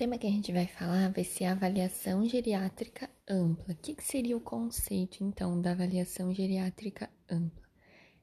tema 0.00 0.16
que 0.16 0.26
a 0.26 0.30
gente 0.30 0.50
vai 0.50 0.66
falar 0.66 1.12
vai 1.12 1.24
ser 1.24 1.44
a 1.44 1.52
avaliação 1.52 2.26
geriátrica 2.26 3.10
ampla. 3.28 3.74
O 3.74 3.76
que, 3.76 3.94
que 3.94 4.02
seria 4.02 4.34
o 4.34 4.40
conceito, 4.40 5.22
então, 5.22 5.60
da 5.60 5.72
avaliação 5.72 6.32
geriátrica 6.32 7.10
ampla? 7.30 7.68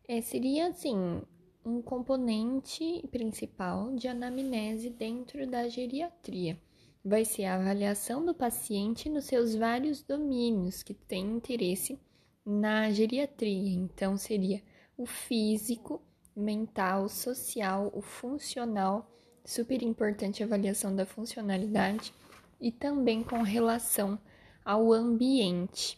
É, 0.08 0.20
seria, 0.20 0.70
assim, 0.70 1.22
um 1.64 1.80
componente 1.80 3.08
principal 3.12 3.94
de 3.94 4.08
anamnese 4.08 4.90
dentro 4.90 5.46
da 5.46 5.68
geriatria. 5.68 6.60
Vai 7.06 7.24
ser 7.24 7.46
a 7.46 7.58
avaliação 7.58 8.26
do 8.26 8.34
paciente 8.34 9.08
nos 9.08 9.26
seus 9.26 9.54
vários 9.54 10.02
domínios 10.02 10.82
que 10.82 10.96
têm 10.96 11.28
interesse 11.28 12.00
na 12.44 12.90
geriatria. 12.90 13.72
Então, 13.72 14.18
seria 14.18 14.64
o 14.98 15.06
físico, 15.06 16.02
mental, 16.36 17.08
social, 17.08 17.92
o 17.94 18.02
funcional 18.02 19.08
super 19.48 19.82
importante 19.82 20.44
a 20.44 20.46
avaliação 20.46 20.94
da 20.94 21.06
funcionalidade 21.06 22.14
e 22.60 22.70
também 22.70 23.24
com 23.24 23.42
relação 23.42 24.20
ao 24.64 24.92
ambiente. 24.92 25.98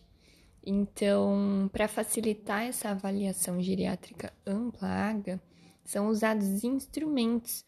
Então, 0.64 1.68
para 1.73 1.88
facilitar 1.88 2.62
essa 2.62 2.90
avaliação 2.90 3.59
geriátrica 3.59 4.32
ampla, 4.46 4.88
AGA, 4.88 5.42
são 5.84 6.09
usados 6.09 6.64
instrumentos, 6.64 7.66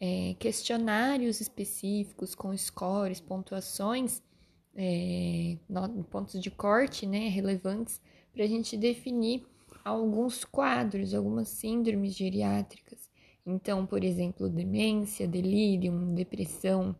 é, 0.00 0.36
questionários 0.38 1.40
específicos 1.40 2.32
com 2.32 2.56
scores, 2.56 3.18
pontuações, 3.18 4.22
é, 4.76 5.56
pontos 6.10 6.40
de 6.40 6.50
corte 6.50 7.06
né, 7.06 7.28
relevantes, 7.28 8.00
para 8.32 8.44
a 8.44 8.48
gente 8.48 8.76
definir 8.76 9.44
alguns 9.84 10.44
quadros, 10.44 11.12
algumas 11.12 11.48
síndromes 11.48 12.14
geriátricas 12.14 13.12
então, 13.46 13.86
por 13.86 14.02
exemplo, 14.02 14.48
demência, 14.48 15.28
delírio, 15.28 15.92
depressão, 16.14 16.96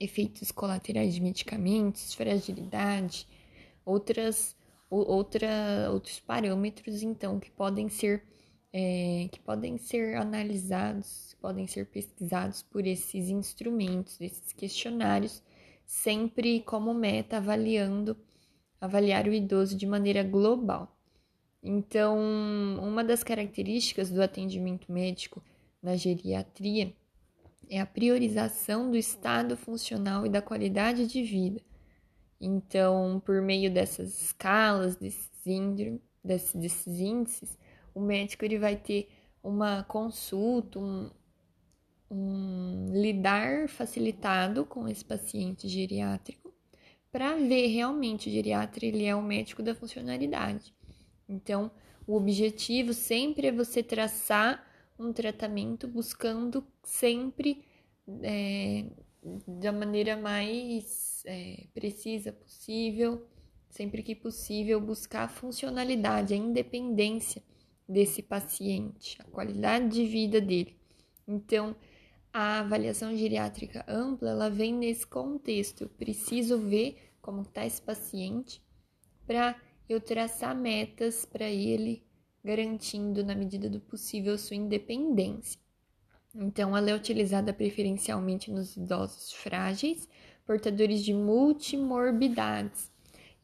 efeitos 0.00 0.50
colaterais 0.50 1.14
de 1.14 1.20
medicamentos, 1.20 2.14
fragilidade, 2.14 3.26
outras, 3.84 4.56
outra, 4.90 5.88
outros 5.92 6.18
parâmetros, 6.20 7.02
então, 7.02 7.38
que 7.38 7.50
podem 7.50 7.88
ser 7.88 8.24
é, 8.72 9.28
que 9.30 9.38
podem 9.40 9.76
ser 9.76 10.16
analisados, 10.16 11.36
podem 11.40 11.66
ser 11.66 11.86
pesquisados 11.86 12.62
por 12.62 12.86
esses 12.86 13.28
instrumentos, 13.28 14.18
esses 14.20 14.52
questionários, 14.52 15.42
sempre 15.84 16.60
como 16.60 16.94
meta 16.94 17.36
avaliando, 17.36 18.16
avaliar 18.80 19.28
o 19.28 19.34
idoso 19.34 19.76
de 19.76 19.86
maneira 19.86 20.22
global. 20.22 20.96
Então, 21.62 22.18
uma 22.82 23.04
das 23.04 23.22
características 23.22 24.10
do 24.10 24.22
atendimento 24.22 24.90
médico 24.90 25.42
na 25.82 25.96
geriatria 25.96 26.94
é 27.68 27.80
a 27.80 27.86
priorização 27.86 28.90
do 28.90 28.96
estado 28.96 29.56
funcional 29.56 30.26
e 30.26 30.28
da 30.28 30.42
qualidade 30.42 31.06
de 31.06 31.22
vida. 31.22 31.60
Então, 32.40 33.22
por 33.24 33.40
meio 33.40 33.72
dessas 33.72 34.20
escalas, 34.20 34.96
desses, 34.96 35.30
desses, 36.22 36.54
desses 36.54 37.00
índices, 37.00 37.58
o 37.94 38.00
médico 38.00 38.44
ele 38.44 38.58
vai 38.58 38.76
ter 38.76 39.08
uma 39.42 39.82
consulta, 39.84 40.78
um, 40.78 41.10
um 42.10 42.90
lidar 42.92 43.68
facilitado 43.68 44.64
com 44.64 44.86
esse 44.86 45.04
paciente 45.04 45.68
geriátrico 45.68 46.52
para 47.10 47.36
ver 47.36 47.66
realmente 47.66 48.28
o 48.28 48.32
geriatra 48.32 48.86
ele 48.86 49.04
é 49.04 49.14
o 49.14 49.22
médico 49.22 49.62
da 49.62 49.74
funcionalidade. 49.74 50.74
Então, 51.28 51.70
o 52.06 52.16
objetivo 52.16 52.94
sempre 52.94 53.48
é 53.48 53.52
você 53.52 53.82
traçar 53.82 54.66
um 55.02 55.12
tratamento 55.12 55.86
buscando 55.88 56.66
sempre 56.82 57.64
é, 58.22 58.86
da 59.46 59.72
maneira 59.72 60.16
mais 60.16 61.22
é, 61.26 61.66
precisa 61.74 62.32
possível, 62.32 63.26
sempre 63.68 64.02
que 64.02 64.14
possível, 64.14 64.80
buscar 64.80 65.24
a 65.24 65.28
funcionalidade, 65.28 66.34
a 66.34 66.36
independência 66.36 67.42
desse 67.88 68.22
paciente, 68.22 69.16
a 69.20 69.24
qualidade 69.24 69.88
de 69.88 70.06
vida 70.06 70.40
dele. 70.40 70.76
Então, 71.26 71.76
a 72.32 72.60
avaliação 72.60 73.16
geriátrica 73.16 73.84
ampla, 73.86 74.30
ela 74.30 74.48
vem 74.48 74.72
nesse 74.72 75.06
contexto. 75.06 75.84
Eu 75.84 75.88
preciso 75.88 76.58
ver 76.58 76.96
como 77.20 77.42
está 77.42 77.64
esse 77.64 77.80
paciente 77.80 78.62
para 79.26 79.60
eu 79.88 80.00
traçar 80.00 80.56
metas 80.56 81.24
para 81.24 81.48
ele 81.48 82.02
garantindo, 82.44 83.24
na 83.24 83.34
medida 83.34 83.68
do 83.68 83.80
possível, 83.80 84.36
sua 84.36 84.56
independência. 84.56 85.60
Então, 86.34 86.76
ela 86.76 86.90
é 86.90 86.94
utilizada 86.94 87.52
preferencialmente 87.52 88.50
nos 88.50 88.76
idosos 88.76 89.32
frágeis, 89.32 90.08
portadores 90.46 91.04
de 91.04 91.12
multimorbidades. 91.12 92.90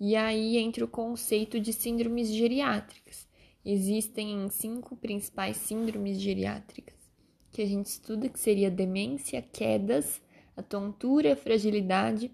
E 0.01 0.17
aí 0.17 0.57
entra 0.57 0.85
o 0.85 0.89
conceito 0.89 1.61
de 1.61 1.73
síndromes 1.73 2.29
geriátricas. 2.29 3.29
Existem 3.65 4.49
cinco 4.49 4.97
principais 4.97 5.57
síndromes 5.57 6.19
geriátricas 6.19 6.99
que 7.51 7.63
a 7.63 7.67
gente 7.67 7.87
estuda, 7.87 8.29
que 8.29 8.39
seria 8.39 8.71
demência, 8.71 9.43
quedas, 9.43 10.23
a 10.57 10.63
tontura, 10.63 11.33
a 11.33 11.37
fragilidade 11.37 12.31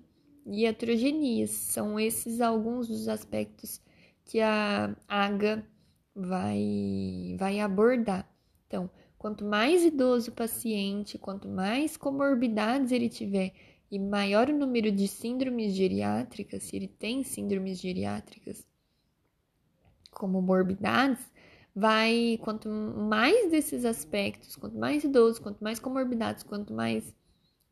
e 0.47 0.67
atrogenias. 0.67 1.51
São 1.51 1.99
esses 1.99 2.41
alguns 2.41 2.89
dos 2.89 3.09
aspectos 3.09 3.81
que 4.25 4.41
a 4.41 4.95
AGA 5.09 5.67
vai, 6.15 7.35
vai 7.39 7.61
abordar. 7.61 8.29
Então, 8.67 8.91
quanto 9.19 9.45
mais 9.45 9.85
idoso 9.85 10.31
o 10.31 10.35
paciente, 10.35 11.19
quanto 11.19 11.49
mais 11.49 11.97
comorbidades 11.97 12.93
ele 12.93 13.09
tiver 13.09 13.53
e 13.91 13.99
maior 13.99 14.49
o 14.49 14.57
número 14.57 14.91
de 14.91 15.07
síndromes 15.07 15.75
geriátricas, 15.75 16.65
se 16.65 16.77
ele 16.77 16.89
tem 16.89 17.23
síndromes 17.23 17.81
geriátricas 17.81 18.67
como 20.11 20.41
morbidades, 20.41 21.25
vai 21.75 22.39
quanto 22.43 22.69
mais 22.69 23.51
desses 23.51 23.85
aspectos, 23.85 24.57
quanto 24.57 24.79
mais 24.79 25.03
idoso, 25.03 25.43
quanto 25.43 25.63
mais 25.63 25.81
comorbidades, 25.81 26.43
quanto 26.43 26.73
mais 26.73 27.15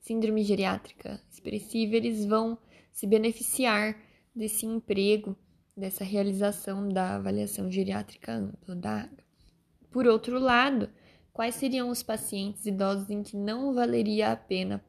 síndrome 0.00 0.42
geriátrica 0.42 1.20
expressiva, 1.30 1.96
eles 1.96 2.24
vão 2.24 2.58
se 2.90 3.06
beneficiar 3.06 3.96
desse 4.34 4.66
emprego 4.66 5.36
dessa 5.76 6.04
realização 6.04 6.88
da 6.88 7.16
avaliação 7.16 7.70
geriátrica 7.70 8.32
ampla 8.32 8.74
da 8.74 9.02
AGA. 9.02 9.24
Por 9.90 10.06
outro 10.06 10.38
lado, 10.38 10.90
quais 11.32 11.54
seriam 11.54 11.88
os 11.88 12.02
pacientes 12.02 12.66
idosos 12.66 13.10
em 13.10 13.22
que 13.22 13.36
não 13.36 13.74
valeria 13.74 14.32
a 14.32 14.36
pena 14.36 14.84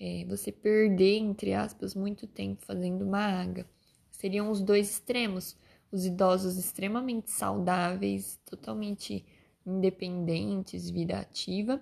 é, 0.00 0.24
você 0.26 0.50
perder, 0.50 1.18
entre 1.18 1.54
aspas, 1.54 1.94
muito 1.94 2.26
tempo 2.26 2.64
fazendo 2.64 3.04
uma 3.04 3.40
AGA? 3.40 3.66
Seriam 4.10 4.50
os 4.50 4.62
dois 4.62 4.90
extremos, 4.90 5.56
os 5.90 6.04
idosos 6.06 6.56
extremamente 6.56 7.30
saudáveis, 7.30 8.40
totalmente 8.44 9.24
independentes, 9.66 10.90
vida 10.90 11.18
ativa, 11.18 11.80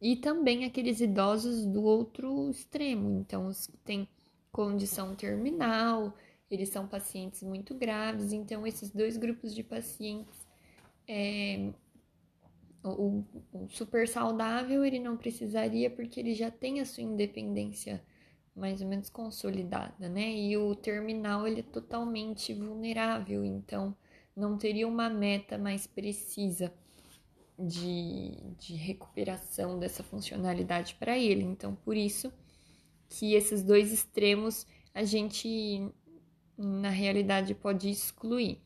e 0.00 0.16
também 0.16 0.64
aqueles 0.64 1.00
idosos 1.00 1.64
do 1.64 1.82
outro 1.82 2.50
extremo, 2.50 3.10
então 3.20 3.46
os 3.46 3.66
que 3.66 3.76
têm 3.78 4.08
condição 4.52 5.14
terminal, 5.14 6.14
eles 6.50 6.68
são 6.68 6.86
pacientes 6.86 7.42
muito 7.42 7.74
graves, 7.74 8.32
então 8.32 8.66
esses 8.66 8.90
dois 8.90 9.16
grupos 9.16 9.54
de 9.54 9.62
pacientes, 9.62 10.46
é, 11.08 11.72
o, 12.82 13.24
o, 13.52 13.68
super 13.68 14.06
saudável 14.06 14.84
ele 14.84 14.98
não 14.98 15.16
precisaria 15.16 15.90
porque 15.90 16.20
ele 16.20 16.34
já 16.34 16.50
tem 16.50 16.80
a 16.80 16.86
sua 16.86 17.02
independência 17.02 18.02
mais 18.54 18.80
ou 18.80 18.88
menos 18.88 19.10
consolidada, 19.10 20.08
né? 20.08 20.32
E 20.32 20.56
o 20.56 20.74
terminal 20.74 21.46
ele 21.46 21.60
é 21.60 21.64
totalmente 21.64 22.54
vulnerável, 22.54 23.44
então 23.44 23.94
não 24.34 24.56
teria 24.56 24.88
uma 24.88 25.10
meta 25.10 25.58
mais 25.58 25.86
precisa 25.86 26.72
de, 27.58 28.32
de 28.58 28.74
recuperação 28.74 29.78
dessa 29.78 30.02
funcionalidade 30.02 30.94
para 30.96 31.18
ele. 31.18 31.42
Então, 31.42 31.74
por 31.74 31.96
isso 31.96 32.32
que 33.08 33.34
esses 33.34 33.62
dois 33.62 33.92
extremos 33.92 34.66
a 34.94 35.04
gente 35.04 35.90
na 36.56 36.90
realidade 36.90 37.54
pode 37.54 37.90
excluir. 37.90 38.58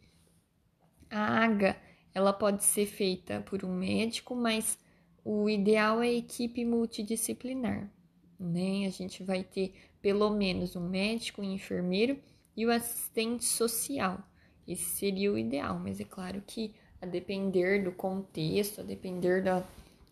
A 1.10 1.44
AGA, 1.44 1.76
ela 2.14 2.32
pode 2.32 2.64
ser 2.64 2.86
feita 2.86 3.40
por 3.40 3.64
um 3.64 3.74
médico, 3.74 4.34
mas 4.34 4.78
o 5.24 5.48
ideal 5.48 6.02
é 6.02 6.08
a 6.08 6.12
equipe 6.12 6.64
multidisciplinar, 6.64 7.90
né? 8.38 8.86
A 8.86 8.90
gente 8.90 9.22
vai 9.22 9.42
ter 9.42 9.74
pelo 10.00 10.30
menos 10.30 10.76
um 10.76 10.88
médico, 10.88 11.42
um 11.42 11.52
enfermeiro 11.52 12.18
e 12.56 12.64
o 12.64 12.70
assistente 12.70 13.44
social. 13.44 14.22
Esse 14.66 14.84
seria 14.84 15.32
o 15.32 15.38
ideal, 15.38 15.78
mas 15.78 16.00
é 16.00 16.04
claro 16.04 16.42
que 16.46 16.74
a 17.02 17.06
depender 17.06 17.82
do 17.82 17.92
contexto, 17.92 18.80
a 18.80 18.84
depender 18.84 19.42
da, 19.42 19.64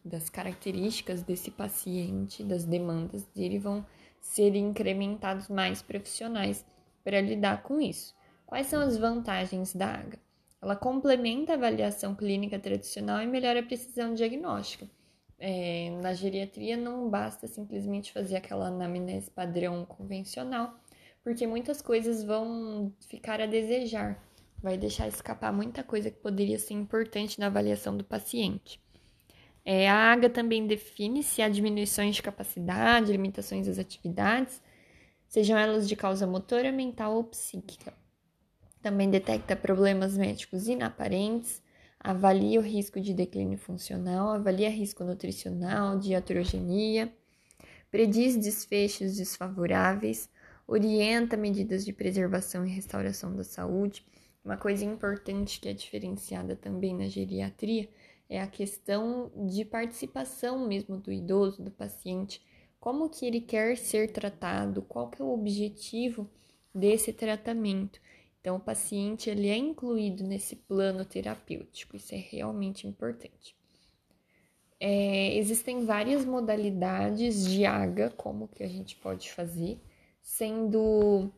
das 0.05 0.29
características 0.29 1.23
desse 1.23 1.51
paciente, 1.51 2.43
das 2.43 2.65
demandas 2.65 3.25
dele, 3.27 3.59
vão 3.59 3.87
ser 4.21 4.57
incrementados 4.57 5.49
mais 5.49 5.81
profissionais 5.81 6.65
para 7.09 7.23
lidar 7.23 7.63
com 7.63 7.81
isso. 7.81 8.15
Quais 8.45 8.67
são 8.67 8.83
as 8.83 8.99
vantagens 8.99 9.75
da 9.75 9.95
AGA? 9.95 10.19
Ela 10.61 10.77
complementa 10.77 11.53
a 11.53 11.55
avaliação 11.55 12.15
clínica 12.15 12.59
tradicional 12.59 13.23
e 13.23 13.27
melhora 13.27 13.61
a 13.61 13.63
precisão 13.63 14.13
diagnóstica. 14.13 14.87
é, 15.39 15.89
na 16.03 16.13
geriatria 16.13 16.77
não 16.77 17.09
basta 17.09 17.47
simplesmente 17.47 18.13
fazer 18.13 18.37
aquela 18.37 18.67
anamnese 18.69 19.31
padrão 19.31 19.87
convencional, 19.87 20.79
porque 21.25 21.47
muitas 21.47 21.81
coisas 21.81 22.23
vão 22.23 22.93
ficar 23.09 23.41
a 23.41 23.47
desejar, 23.47 24.23
vai 24.63 24.77
deixar 24.77 25.09
escapar 25.09 25.51
muita 25.51 25.83
coisa 25.83 26.11
que 26.11 26.19
poderia 26.19 26.59
ser 26.59 26.75
importante 26.75 27.41
na 27.41 27.47
avaliação 27.47 27.97
do 27.97 28.05
paciente. 28.05 28.79
É, 29.65 29.89
a 29.89 30.13
AGA 30.13 30.29
também 30.29 30.67
define 30.67 31.23
se 31.23 31.41
há 31.41 31.49
diminuições 31.49 32.17
de 32.17 32.23
capacidade, 32.23 33.13
limitações 33.13 33.67
das 33.67 33.79
atividades, 33.79 34.61
sejam 35.29 35.57
elas 35.57 35.87
de 35.87 35.95
causa 35.95 36.27
motora, 36.27 36.73
mental 36.73 37.15
ou 37.15 37.25
psíquica. 37.25 37.93
Também 38.83 39.11
detecta 39.11 39.55
problemas 39.55 40.17
médicos 40.17 40.67
inaparentes, 40.67 41.63
avalia 42.01 42.59
o 42.59 42.63
risco 42.63 43.01
de 43.01 43.13
declínio 43.13 43.59
funcional, 43.59 44.31
avalia 44.31 44.71
risco 44.71 45.05
nutricional, 45.05 45.99
de 45.99 46.15
atrogenia, 46.15 47.13
prediz 47.91 48.37
desfechos 48.37 49.17
desfavoráveis, 49.17 50.31
orienta 50.67 51.37
medidas 51.37 51.85
de 51.85 51.93
preservação 51.93 52.65
e 52.65 52.71
restauração 52.71 53.35
da 53.35 53.45
saúde. 53.45 54.07
Uma 54.45 54.57
coisa 54.57 54.85
importante 54.85 55.61
que 55.61 55.69
é 55.69 55.73
diferenciada 55.73 56.55
também 56.55 56.95
na 56.95 57.09
geriatria 57.09 57.89
é 58.29 58.41
a 58.41 58.47
questão 58.47 59.33
de 59.49 59.65
participação 59.65 60.67
mesmo 60.67 60.99
do 60.99 61.11
idoso, 61.11 61.63
do 61.63 61.71
paciente, 61.71 62.43
como 62.81 63.09
que 63.09 63.27
ele 63.27 63.41
quer 63.41 63.77
ser 63.77 64.13
tratado, 64.13 64.83
qual 64.83 65.11
que 65.11 65.21
é 65.21 65.25
o 65.25 65.33
objetivo 65.33 66.29
desse 66.75 67.13
tratamento. 67.13 68.01
Então, 68.41 68.57
o 68.57 68.61
paciente 68.61 69.29
ele 69.29 69.49
é 69.49 69.57
incluído 69.57 70.23
nesse 70.25 70.57
plano 70.57 71.05
terapêutico, 71.05 71.97
isso 71.97 72.15
é 72.15 72.19
realmente 72.19 72.87
importante. 72.87 73.57
É, 74.81 75.37
existem 75.37 75.85
várias 75.85 76.25
modalidades 76.25 77.45
de 77.45 77.65
AGA, 77.67 78.11
como 78.11 78.47
que 78.47 78.63
a 78.63 78.69
gente 78.69 78.95
pode 78.97 79.33
fazer, 79.33 79.81
sendo 80.23 81.33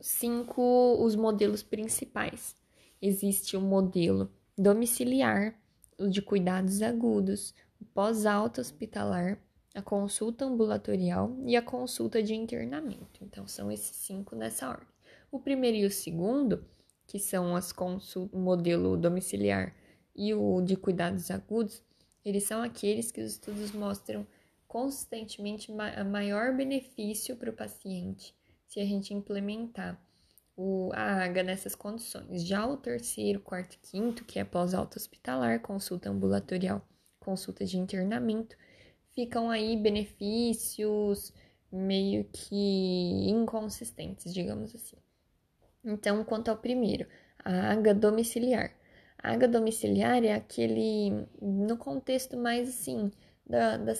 cinco 0.00 0.96
os 0.98 1.14
modelos 1.14 1.62
principais. 1.62 2.56
Existe 3.00 3.56
o 3.56 3.60
modelo 3.60 4.30
domiciliar, 4.56 5.60
o 5.98 6.08
de 6.08 6.22
cuidados 6.22 6.80
agudos, 6.80 7.54
o 7.78 7.84
pós-alta 7.84 8.62
hospitalar, 8.62 9.38
a 9.74 9.82
consulta 9.82 10.44
ambulatorial 10.44 11.36
e 11.44 11.56
a 11.56 11.62
consulta 11.62 12.22
de 12.22 12.34
internamento. 12.34 13.22
Então, 13.22 13.46
são 13.46 13.70
esses 13.70 13.96
cinco 13.96 14.36
nessa 14.36 14.68
ordem. 14.68 14.86
O 15.30 15.40
primeiro 15.40 15.78
e 15.78 15.86
o 15.86 15.90
segundo, 15.90 16.64
que 17.06 17.18
são 17.18 17.56
as 17.56 17.72
o 17.72 18.38
modelo 18.38 18.96
domiciliar 18.96 19.74
e 20.14 20.34
o 20.34 20.60
de 20.60 20.76
cuidados 20.76 21.30
agudos, 21.30 21.82
eles 22.24 22.44
são 22.44 22.62
aqueles 22.62 23.10
que 23.10 23.20
os 23.20 23.32
estudos 23.32 23.72
mostram 23.72 24.26
consistentemente 24.68 25.72
ma 25.72 26.04
maior 26.04 26.54
benefício 26.54 27.36
para 27.36 27.50
o 27.50 27.52
paciente 27.52 28.34
se 28.66 28.80
a 28.80 28.84
gente 28.86 29.12
implementar 29.12 30.00
o, 30.56 30.90
a 30.94 31.24
AGA 31.24 31.42
nessas 31.42 31.74
condições. 31.74 32.42
Já 32.42 32.66
o 32.66 32.76
terceiro, 32.76 33.40
quarto 33.40 33.74
e 33.74 33.78
quinto, 33.78 34.24
que 34.24 34.38
é 34.38 34.44
pós-alta 34.44 34.98
hospitalar, 34.98 35.60
consulta 35.60 36.08
ambulatorial, 36.08 36.86
consulta 37.20 37.64
de 37.64 37.78
internamento, 37.78 38.56
ficam 39.14 39.50
aí 39.50 39.76
benefícios 39.76 41.32
meio 41.70 42.24
que 42.24 43.28
inconsistentes, 43.28 44.32
digamos 44.32 44.74
assim. 44.74 44.96
Então, 45.84 46.22
quanto 46.24 46.48
ao 46.50 46.56
primeiro, 46.56 47.06
a 47.44 47.72
AGA 47.72 47.94
domiciliar. 47.94 48.72
A 49.18 49.32
AGA 49.32 49.48
domiciliar 49.48 50.24
é 50.24 50.32
aquele, 50.32 51.26
no 51.40 51.76
contexto 51.76 52.36
mais 52.36 52.68
assim, 52.68 53.10
da, 53.46 53.76
da, 53.76 53.94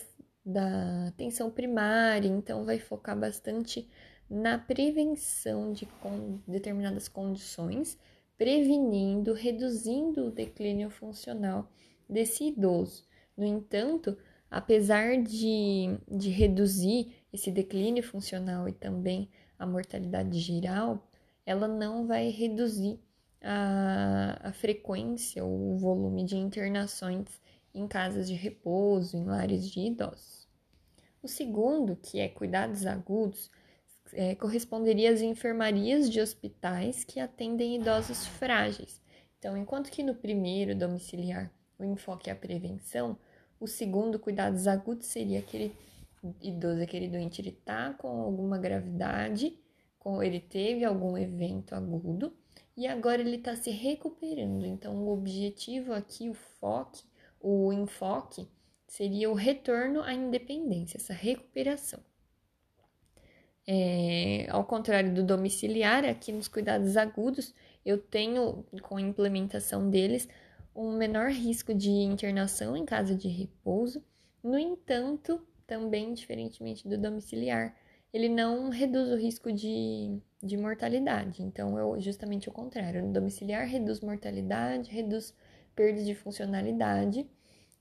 da 0.45 1.09
atenção 1.09 1.51
primária, 1.51 2.29
então 2.29 2.65
vai 2.65 2.79
focar 2.79 3.19
bastante 3.19 3.89
na 4.29 4.59
prevenção 4.59 5.73
de 5.73 5.87
com 5.87 6.41
determinadas 6.47 7.09
condições, 7.09 7.99
prevenindo, 8.39 9.33
reduzindo 9.33 10.27
o 10.27 10.31
declínio 10.31 10.91
funcional 10.91 11.71
desse 12.09 12.45
idoso. 12.49 13.05
No 13.37 13.45
entanto, 13.45 14.17
apesar 14.53 15.17
de, 15.23 15.99
de 16.07 16.29
reduzir 16.29 17.11
esse 17.33 17.51
declínio 17.51 18.03
funcional 18.03 18.69
e 18.69 18.73
também 18.73 19.31
a 19.59 19.65
mortalidade 19.65 20.39
geral, 20.39 21.11
ela 21.47 21.67
não 21.67 22.07
vai 22.07 22.29
reduzir 22.29 23.01
a, 23.41 24.39
a 24.43 24.53
frequência 24.53 25.43
ou 25.43 25.73
o 25.73 25.79
volume 25.79 26.23
de 26.25 26.37
internações 26.37 27.41
em 27.75 27.89
casas 27.89 28.29
de 28.29 28.35
repouso, 28.35 29.17
em 29.17 29.25
lares 29.25 29.67
de 29.71 29.81
idosos. 29.81 30.47
O 31.23 31.29
segundo, 31.29 31.97
que 31.97 32.21
é 32.21 32.29
cuidados 32.29 32.85
agudos, 32.85 33.51
é, 34.13 34.35
corresponderia 34.35 35.13
às 35.13 35.23
enfermarias 35.23 36.11
de 36.11 36.21
hospitais 36.21 37.05
que 37.05 37.19
atendem 37.19 37.77
idosos 37.77 38.27
frágeis. 38.27 39.01
Então, 39.39 39.57
enquanto 39.57 39.91
que 39.91 40.03
no 40.03 40.15
primeiro, 40.15 40.75
domiciliar, 40.75 41.51
o 41.79 41.85
enfoque 41.85 42.29
é 42.29 42.35
a 42.35 42.37
prevenção, 42.37 43.17
o 43.63 43.67
segundo, 43.67 44.19
cuidados 44.19 44.67
agudos, 44.67 45.07
seria 45.07 45.39
aquele 45.39 45.75
idoso, 46.41 46.83
aquele 46.83 47.09
doente, 47.09 47.41
ele 47.41 47.53
tá 47.53 47.95
com 47.95 48.09
alguma 48.09 48.59
gravidade 48.59 49.57
ele 50.23 50.41
teve 50.41 50.85
algum 50.85 51.17
evento 51.17 51.75
agudo 51.75 52.35
e 52.77 52.87
agora 52.87 53.21
ele 53.21 53.37
está 53.37 53.55
se 53.55 53.71
recuperando. 53.71 54.65
Então, 54.65 54.97
o 54.97 55.13
objetivo 55.13 55.93
aqui, 55.93 56.29
o 56.29 56.35
foco, 56.35 56.99
o 57.41 57.73
enfoque, 57.73 58.49
seria 58.89 59.31
o 59.31 59.35
retorno 59.35 60.03
à 60.03 60.13
independência, 60.13 60.97
essa 60.97 61.13
recuperação. 61.13 62.01
É, 63.65 64.47
ao 64.51 64.65
contrário 64.65 65.15
do 65.15 65.23
domiciliar, 65.23 66.05
aqui 66.05 66.33
nos 66.33 66.49
cuidados 66.49 66.97
agudos, 66.97 67.55
eu 67.85 67.97
tenho, 67.97 68.65
com 68.83 68.97
a 68.97 69.01
implementação 69.01 69.89
deles, 69.89 70.29
um 70.75 70.97
menor 70.97 71.31
risco 71.31 71.75
de 71.75 71.91
internação 71.91 72.77
em 72.77 72.85
casa 72.85 73.15
de 73.15 73.29
repouso. 73.29 74.03
No 74.43 74.59
entanto, 74.59 75.47
também 75.67 76.13
diferentemente 76.15 76.89
do 76.89 76.99
domiciliar, 76.99 77.77
ele 78.13 78.29
não 78.29 78.69
reduz 78.69 79.09
o 79.11 79.17
risco 79.17 79.53
de, 79.53 80.19
de 80.43 80.57
mortalidade. 80.57 81.43
Então, 81.43 81.97
é 81.97 82.01
justamente 82.01 82.49
o 82.49 82.53
contrário. 82.53 83.05
No 83.07 83.13
domiciliar, 83.13 83.67
reduz 83.67 84.01
mortalidade, 84.01 84.91
reduz 84.91 85.35
perda 85.75 86.03
de 86.03 86.15
funcionalidade. 86.15 87.27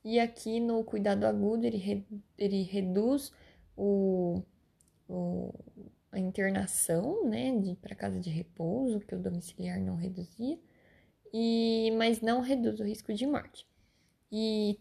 E 0.04 0.20
aqui 0.20 0.60
no 0.60 0.84
cuidado 0.84 1.26
agudo, 1.26 1.66
ele, 1.66 1.78
re, 1.78 2.06
ele 2.38 2.64
reduz 2.64 3.32
o, 3.76 4.42
o, 5.08 5.54
a 6.12 6.20
internação, 6.20 7.28
né, 7.28 7.52
para 7.82 7.96
casa 7.96 8.20
de 8.20 8.30
repouso, 8.30 9.00
que 9.02 9.14
o 9.14 9.20
domiciliar 9.20 9.80
não 9.80 9.96
reduzia, 9.96 10.58
e, 11.34 11.92
mas 11.98 12.22
não 12.22 12.42
reduz 12.42 12.80
o 12.80 12.84
risco 12.84 13.14
de 13.14 13.26
morte. 13.26 13.66
E 14.32 14.80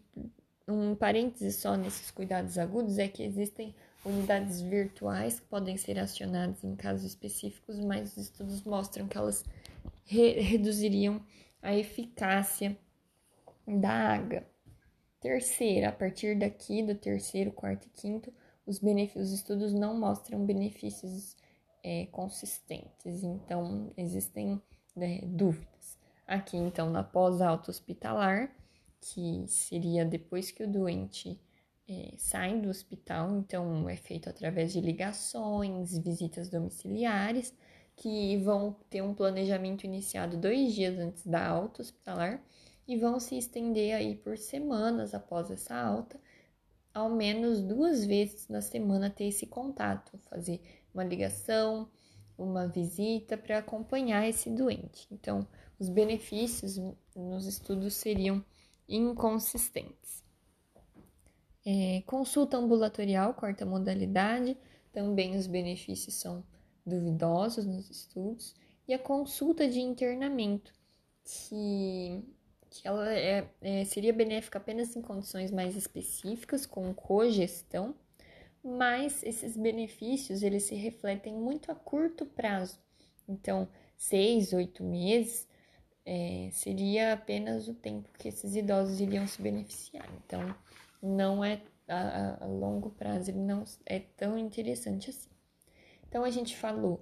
um 0.66 0.94
parêntese 0.94 1.52
só 1.52 1.76
nesses 1.76 2.10
cuidados 2.10 2.58
agudos 2.58 2.98
é 2.98 3.08
que 3.08 3.22
existem 3.22 3.74
unidades 4.04 4.60
virtuais 4.60 5.40
que 5.40 5.46
podem 5.46 5.76
ser 5.76 5.98
acionadas 5.98 6.64
em 6.64 6.74
casos 6.74 7.04
específicos, 7.04 7.78
mas 7.80 8.16
os 8.16 8.24
estudos 8.24 8.62
mostram 8.62 9.06
que 9.06 9.18
elas 9.18 9.44
re 10.04 10.40
reduziriam 10.40 11.22
a 11.62 11.74
eficácia 11.74 12.76
da 13.66 13.90
água. 13.90 14.44
Terceira, 15.20 15.90
a 15.90 15.92
partir 15.92 16.38
daqui, 16.38 16.82
do 16.82 16.94
terceiro, 16.94 17.52
quarto 17.52 17.86
e 17.86 17.90
quinto, 17.90 18.32
os, 18.66 18.80
os 19.16 19.32
estudos 19.32 19.74
não 19.74 19.98
mostram 19.98 20.46
benefícios 20.46 21.36
é, 21.82 22.06
consistentes, 22.06 23.22
então 23.22 23.92
existem 23.96 24.60
né, 24.96 25.20
dúvidas. 25.24 25.69
Aqui, 26.30 26.56
então, 26.56 26.88
na 26.88 27.02
pós-alta 27.02 27.72
hospitalar, 27.72 28.54
que 29.00 29.44
seria 29.48 30.04
depois 30.04 30.52
que 30.52 30.62
o 30.62 30.70
doente 30.70 31.40
é, 31.88 32.14
saem 32.16 32.60
do 32.60 32.68
hospital, 32.68 33.36
então 33.36 33.88
é 33.88 33.96
feito 33.96 34.30
através 34.30 34.72
de 34.72 34.80
ligações, 34.80 35.98
visitas 35.98 36.48
domiciliares, 36.48 37.52
que 37.96 38.36
vão 38.36 38.76
ter 38.88 39.02
um 39.02 39.12
planejamento 39.12 39.82
iniciado 39.82 40.36
dois 40.36 40.72
dias 40.72 40.96
antes 41.00 41.26
da 41.26 41.44
alta 41.44 41.82
hospitalar 41.82 42.40
e 42.86 42.96
vão 42.96 43.18
se 43.18 43.36
estender 43.36 43.92
aí 43.92 44.14
por 44.14 44.38
semanas 44.38 45.14
após 45.14 45.50
essa 45.50 45.74
alta, 45.74 46.16
ao 46.94 47.10
menos 47.10 47.60
duas 47.60 48.04
vezes 48.04 48.46
na 48.46 48.60
semana 48.60 49.10
ter 49.10 49.24
esse 49.24 49.46
contato, 49.46 50.16
fazer 50.30 50.60
uma 50.94 51.02
ligação, 51.02 51.90
uma 52.38 52.68
visita 52.68 53.36
para 53.36 53.58
acompanhar 53.58 54.28
esse 54.28 54.48
doente. 54.48 55.08
Então, 55.10 55.44
os 55.80 55.88
benefícios 55.88 56.78
nos 57.16 57.46
estudos 57.46 57.94
seriam 57.94 58.44
inconsistentes. 58.86 60.22
É, 61.64 62.02
consulta 62.06 62.58
ambulatorial, 62.58 63.32
quarta 63.32 63.64
modalidade, 63.64 64.58
também 64.92 65.36
os 65.36 65.46
benefícios 65.46 66.14
são 66.16 66.44
duvidosos 66.84 67.64
nos 67.64 67.88
estudos. 67.88 68.54
E 68.86 68.92
a 68.92 68.98
consulta 68.98 69.66
de 69.66 69.80
internamento, 69.80 70.72
que, 71.24 72.22
que 72.68 72.86
ela 72.86 73.10
é, 73.12 73.48
é, 73.62 73.84
seria 73.86 74.12
benéfica 74.12 74.58
apenas 74.58 74.94
em 74.94 75.00
condições 75.00 75.50
mais 75.50 75.76
específicas, 75.76 76.66
com 76.66 76.92
cogestão, 76.92 77.94
mas 78.62 79.22
esses 79.22 79.56
benefícios 79.56 80.42
eles 80.42 80.64
se 80.64 80.74
refletem 80.74 81.34
muito 81.34 81.72
a 81.72 81.74
curto 81.74 82.26
prazo. 82.26 82.78
Então, 83.26 83.68
seis, 83.96 84.52
oito 84.52 84.82
meses 84.82 85.48
é, 86.04 86.48
seria 86.52 87.12
apenas 87.12 87.68
o 87.68 87.74
tempo 87.74 88.08
que 88.18 88.28
esses 88.28 88.54
idosos 88.56 89.00
iriam 89.00 89.26
se 89.26 89.40
beneficiar. 89.40 90.08
Então, 90.24 90.54
não 91.02 91.44
é 91.44 91.60
a, 91.86 92.44
a 92.44 92.46
longo 92.46 92.90
prazo, 92.90 93.30
ele 93.30 93.40
não 93.40 93.64
é 93.86 93.98
tão 93.98 94.38
interessante 94.38 95.10
assim. 95.10 95.28
Então, 96.08 96.24
a 96.24 96.30
gente 96.30 96.56
falou 96.56 97.00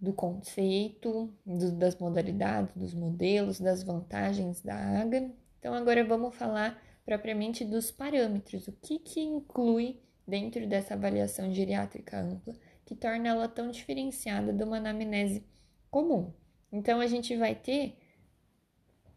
do 0.00 0.12
conceito, 0.12 1.32
do, 1.44 1.72
das 1.72 1.96
modalidades, 1.96 2.74
dos 2.74 2.94
modelos, 2.94 3.60
das 3.60 3.82
vantagens 3.82 4.60
da 4.60 4.76
AGA. 5.00 5.30
Então, 5.58 5.74
agora 5.74 6.04
vamos 6.04 6.34
falar 6.34 6.82
propriamente 7.04 7.64
dos 7.64 7.90
parâmetros, 7.90 8.68
o 8.68 8.72
que, 8.72 8.98
que 8.98 9.20
inclui 9.20 10.00
dentro 10.26 10.66
dessa 10.66 10.94
avaliação 10.94 11.52
geriátrica 11.52 12.18
ampla 12.18 12.54
que 12.84 12.94
torna 12.94 13.28
ela 13.28 13.48
tão 13.48 13.70
diferenciada 13.70 14.52
de 14.52 14.62
uma 14.62 14.76
anamnese 14.76 15.46
comum. 15.90 16.32
Então, 16.70 17.00
a 17.00 17.06
gente 17.06 17.36
vai 17.36 17.54
ter 17.54 17.96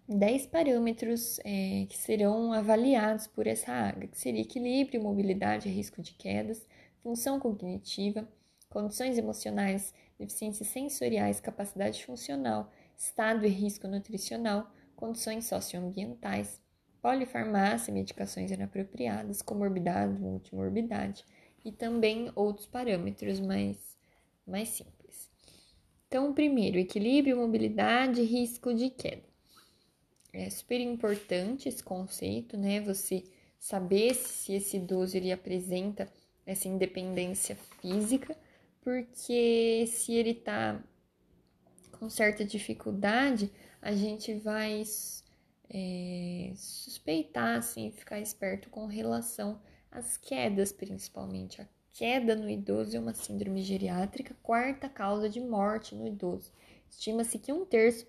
10 0.08 0.48
parâmetros 0.48 1.38
é, 1.44 1.86
que 1.90 1.98
serão 1.98 2.54
avaliados 2.54 3.28
por 3.28 3.46
essa 3.46 3.74
AGA, 3.74 4.08
que 4.08 4.18
seria 4.18 4.42
equilíbrio, 4.42 5.04
mobilidade, 5.04 5.68
risco 5.68 6.02
de 6.02 6.14
quedas, 6.14 6.66
função 7.04 7.40
cognitiva, 7.40 8.26
condições 8.70 9.18
emocionais, 9.18 9.94
deficiências 10.18 10.70
sensoriais, 10.70 11.42
capacidade 11.42 12.06
funcional, 12.06 12.72
estado 12.96 13.46
e 13.46 13.50
risco 13.50 13.86
nutricional, 13.86 14.72
condições 14.96 15.46
socioambientais, 15.46 16.62
polifarmácia, 17.02 17.94
medicações 17.94 18.50
inapropriadas, 18.50 19.42
comorbidade, 19.42 20.18
multimorbidade 20.20 21.26
e 21.66 21.72
também 21.72 22.32
outros 22.34 22.66
parâmetros 22.66 23.42
mais, 23.42 23.78
mais 24.48 24.70
simples. 24.70 25.30
Então, 26.08 26.34
primeiro, 26.34 26.78
equilíbrio, 26.78 27.36
mobilidade, 27.36 28.22
risco 28.22 28.74
de 28.74 28.90
queda. 28.90 29.37
É 30.38 30.51
super 30.51 30.79
importante 30.79 31.67
esse 31.67 31.84
conceito, 31.84 32.56
né? 32.56 32.79
Você 32.82 33.24
saber 33.58 34.13
se 34.13 34.53
esse 34.53 34.77
idoso 34.77 35.17
ele 35.17 35.32
apresenta 35.32 36.08
essa 36.46 36.67
independência 36.67 37.56
física, 37.82 38.38
porque 38.82 39.86
se 39.88 40.13
ele 40.13 40.36
tá 40.36 40.79
com 41.94 42.08
certa 42.08 42.46
dificuldade, 42.46 43.51
a 43.82 43.96
gente 43.96 44.36
vai 44.36 44.84
é, 45.72 46.53
suspeitar, 46.56 47.58
assim, 47.58 47.89
ficar 47.89 48.20
esperto 48.20 48.70
com 48.70 48.86
relação 48.86 49.60
às 49.89 50.17
quedas, 50.17 50.72
principalmente. 50.72 51.63
A 51.63 51.67
queda 51.94 52.36
no 52.36 52.48
idoso 52.48 52.96
é 52.96 53.00
uma 53.00 53.15
síndrome 53.15 53.63
geriátrica, 53.63 54.38
quarta 54.44 54.88
causa 54.88 55.27
de 55.27 55.39
morte 55.39 55.96
no 55.96 56.06
idoso. 56.06 56.51
Estima-se 56.91 57.39
que 57.39 57.51
um 57.51 57.65
terço 57.65 58.06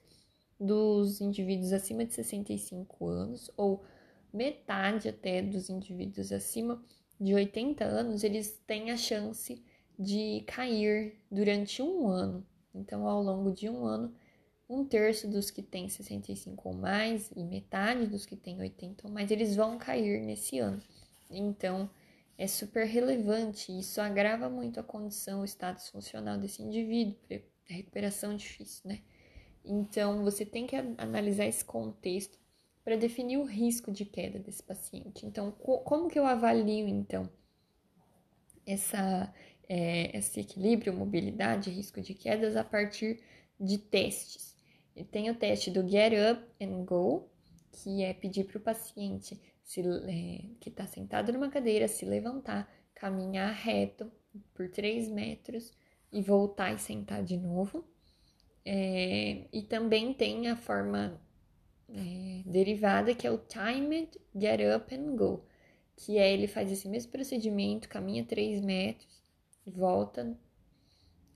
dos 0.58 1.20
indivíduos 1.20 1.72
acima 1.72 2.04
de 2.04 2.14
65 2.14 3.06
anos, 3.06 3.50
ou 3.56 3.84
metade 4.32 5.08
até 5.08 5.40
dos 5.42 5.68
indivíduos 5.68 6.32
acima 6.32 6.82
de 7.20 7.34
80 7.34 7.84
anos, 7.84 8.22
eles 8.22 8.60
têm 8.66 8.90
a 8.90 8.96
chance 8.96 9.62
de 9.98 10.42
cair 10.46 11.18
durante 11.30 11.82
um 11.82 12.06
ano. 12.06 12.46
Então, 12.74 13.06
ao 13.06 13.22
longo 13.22 13.50
de 13.50 13.68
um 13.68 13.84
ano, 13.84 14.14
um 14.68 14.84
terço 14.84 15.26
dos 15.26 15.50
que 15.50 15.62
têm 15.62 15.88
65 15.88 16.68
ou 16.68 16.74
mais 16.74 17.30
e 17.34 17.42
metade 17.42 18.06
dos 18.06 18.26
que 18.26 18.36
têm 18.36 18.60
80 18.60 19.06
ou 19.06 19.12
mais, 19.12 19.30
eles 19.30 19.56
vão 19.56 19.78
cair 19.78 20.20
nesse 20.20 20.58
ano. 20.58 20.80
Então, 21.30 21.90
é 22.36 22.46
super 22.46 22.86
relevante. 22.86 23.76
Isso 23.76 24.00
agrava 24.00 24.48
muito 24.48 24.78
a 24.78 24.82
condição, 24.82 25.40
o 25.40 25.44
status 25.44 25.88
funcional 25.88 26.38
desse 26.38 26.62
indivíduo. 26.62 27.16
A 27.68 27.72
recuperação 27.72 28.32
é 28.32 28.36
difícil, 28.36 28.82
né? 28.84 29.00
Então, 29.68 30.24
você 30.24 30.44
tem 30.44 30.66
que 30.66 30.76
analisar 30.96 31.46
esse 31.46 31.64
contexto 31.64 32.38
para 32.82 32.96
definir 32.96 33.36
o 33.36 33.44
risco 33.44 33.92
de 33.92 34.04
queda 34.04 34.38
desse 34.38 34.62
paciente. 34.62 35.26
Então, 35.26 35.50
co 35.50 35.78
como 35.80 36.08
que 36.08 36.18
eu 36.18 36.24
avalio, 36.24 36.88
então, 36.88 37.28
essa, 38.66 39.32
é, 39.68 40.16
esse 40.16 40.40
equilíbrio, 40.40 40.92
mobilidade, 40.92 41.70
risco 41.70 42.00
de 42.00 42.14
quedas 42.14 42.56
a 42.56 42.64
partir 42.64 43.20
de 43.60 43.78
testes? 43.78 44.56
tem 45.04 45.30
o 45.30 45.34
teste 45.34 45.70
do 45.70 45.86
Get 45.86 46.12
Up 46.12 46.44
and 46.60 46.84
Go, 46.84 47.28
que 47.70 48.02
é 48.02 48.12
pedir 48.12 48.44
para 48.44 48.58
o 48.58 48.60
paciente 48.60 49.40
se, 49.62 49.80
é, 49.80 50.44
que 50.60 50.68
está 50.68 50.86
sentado 50.86 51.32
numa 51.32 51.50
cadeira 51.50 51.86
se 51.86 52.04
levantar, 52.04 52.68
caminhar 52.94 53.52
reto 53.54 54.10
por 54.54 54.68
3 54.68 55.08
metros 55.08 55.72
e 56.12 56.22
voltar 56.22 56.74
e 56.74 56.78
sentar 56.78 57.22
de 57.22 57.36
novo. 57.36 57.84
É, 58.70 59.46
e 59.50 59.62
também 59.62 60.12
tem 60.12 60.48
a 60.48 60.54
forma 60.54 61.18
é, 61.88 62.42
derivada 62.44 63.14
que 63.14 63.26
é 63.26 63.30
o 63.30 63.38
Timed 63.38 64.10
Get 64.34 64.60
Up 64.76 64.94
and 64.94 65.16
Go, 65.16 65.42
que 65.96 66.18
é 66.18 66.30
ele 66.30 66.46
faz 66.46 66.70
esse 66.70 66.86
mesmo 66.86 67.10
procedimento, 67.10 67.88
caminha 67.88 68.24
3 68.26 68.60
metros, 68.60 69.22
volta 69.66 70.36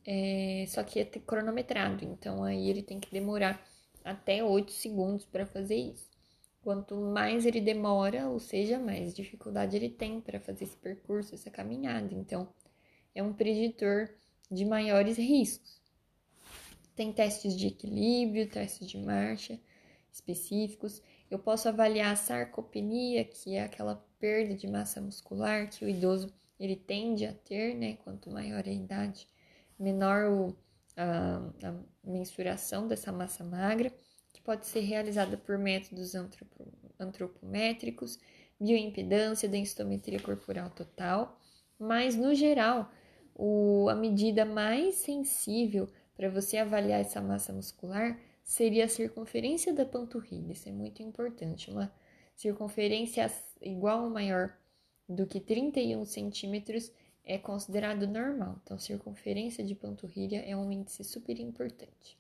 é, 0.07 0.67
só 0.69 0.83
que 0.83 1.01
é 1.01 1.05
cronometrado, 1.05 2.05
então 2.05 2.45
aí 2.45 2.69
ele 2.69 2.83
tem 2.83 3.01
que 3.01 3.11
demorar 3.11 3.67
até 4.05 4.45
8 4.45 4.71
segundos 4.71 5.25
para 5.25 5.47
fazer 5.47 5.77
isso. 5.77 6.11
Quanto 6.63 6.95
mais 6.97 7.47
ele 7.47 7.63
demora, 7.63 8.29
ou 8.29 8.39
seja, 8.39 8.79
mais 8.79 9.15
dificuldade 9.15 9.75
ele 9.77 9.89
tem 9.89 10.21
para 10.21 10.39
fazer 10.39 10.65
esse 10.65 10.77
percurso, 10.77 11.35
essa 11.35 11.51
caminhada. 11.51 12.15
Então, 12.15 12.49
é 13.15 13.23
um 13.23 13.33
preditor 13.33 14.11
de 14.51 14.65
maiores 14.65 15.17
riscos. 15.17 15.82
Tem 16.95 17.13
testes 17.13 17.57
de 17.57 17.69
equilíbrio, 17.69 18.49
testes 18.49 18.87
de 18.87 18.99
marcha 18.99 19.59
específicos. 20.13 21.03
Eu 21.31 21.39
posso 21.39 21.69
avaliar 21.69 22.13
a 22.13 22.17
sarcopenia, 22.17 23.25
que 23.25 23.55
é 23.55 23.65
aquela 23.65 24.05
perda 24.19 24.55
de 24.55 24.67
massa 24.67 25.01
muscular 25.01 25.69
que 25.69 25.85
o 25.85 25.89
idoso 25.89 26.33
ele 26.61 26.77
tende 26.77 27.25
a 27.27 27.33
ter, 27.33 27.75
né? 27.75 27.97
Quanto 28.05 28.31
maior 28.31 28.63
a 28.65 28.71
idade, 28.71 29.27
menor 29.79 30.31
o, 30.31 30.57
a, 30.97 31.51
a 31.67 31.75
mensuração 32.05 32.87
dessa 32.87 33.11
massa 33.11 33.43
magra, 33.43 33.93
que 34.33 34.41
pode 34.43 34.67
ser 34.67 34.81
realizada 34.81 35.37
por 35.37 35.59
métodos 35.59 36.15
antropométricos, 36.99 38.19
bioimpedância, 38.61 39.49
densitometria 39.49 40.21
corporal 40.21 40.71
total, 40.71 41.41
mas 41.79 42.15
no 42.15 42.35
geral, 42.35 42.93
o, 43.35 43.89
a 43.89 43.95
medida 43.95 44.45
mais 44.45 44.97
sensível 44.97 45.89
para 46.23 46.31
você 46.31 46.57
avaliar 46.59 47.01
essa 47.01 47.21
massa 47.21 47.53
muscular 47.53 48.17
seria 48.45 48.85
a 48.85 48.89
circunferência 48.89 49.73
da 49.73 49.85
panturrilha. 49.85 50.53
Isso 50.53 50.69
é 50.69 50.73
muito 50.73 51.03
importante. 51.03 51.69
Uma 51.69 51.93
circunferência 52.37 53.29
igual 53.61 54.05
ou 54.05 54.11
maior 54.11 54.57
do 55.09 55.27
que 55.27 55.41
31 55.41 56.05
centímetros 56.05 56.93
é 57.25 57.39
considerado 57.39 58.07
normal. 58.07 58.61
Então, 58.63 58.79
circunferência 58.79 59.65
de 59.65 59.75
panturrilha 59.75 60.45
é 60.47 60.57
um 60.57 60.71
índice 60.71 61.03
super 61.03 61.41
importante. 61.41 62.17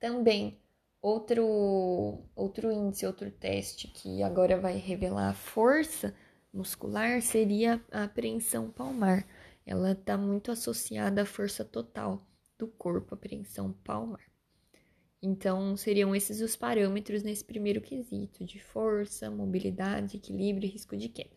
Também, 0.00 0.58
outro, 1.00 2.18
outro 2.34 2.72
índice, 2.72 3.06
outro 3.06 3.30
teste 3.30 3.86
que 3.86 4.24
agora 4.24 4.58
vai 4.58 4.76
revelar 4.76 5.28
a 5.28 5.34
força 5.34 6.12
muscular 6.52 7.22
seria 7.22 7.80
a 7.92 8.02
apreensão 8.02 8.72
palmar. 8.72 9.24
Ela 9.64 9.92
está 9.92 10.18
muito 10.18 10.50
associada 10.50 11.22
à 11.22 11.24
força 11.24 11.64
total 11.64 12.26
do 12.58 12.66
corpo, 12.66 13.14
apreensão 13.14 13.72
palmar. 13.84 14.24
Então, 15.22 15.76
seriam 15.76 16.14
esses 16.14 16.40
os 16.40 16.56
parâmetros 16.56 17.22
nesse 17.22 17.44
primeiro 17.44 17.80
quesito 17.80 18.44
de 18.44 18.60
força, 18.60 19.30
mobilidade, 19.30 20.16
equilíbrio 20.16 20.66
e 20.66 20.70
risco 20.70 20.96
de 20.96 21.08
queda. 21.08 21.36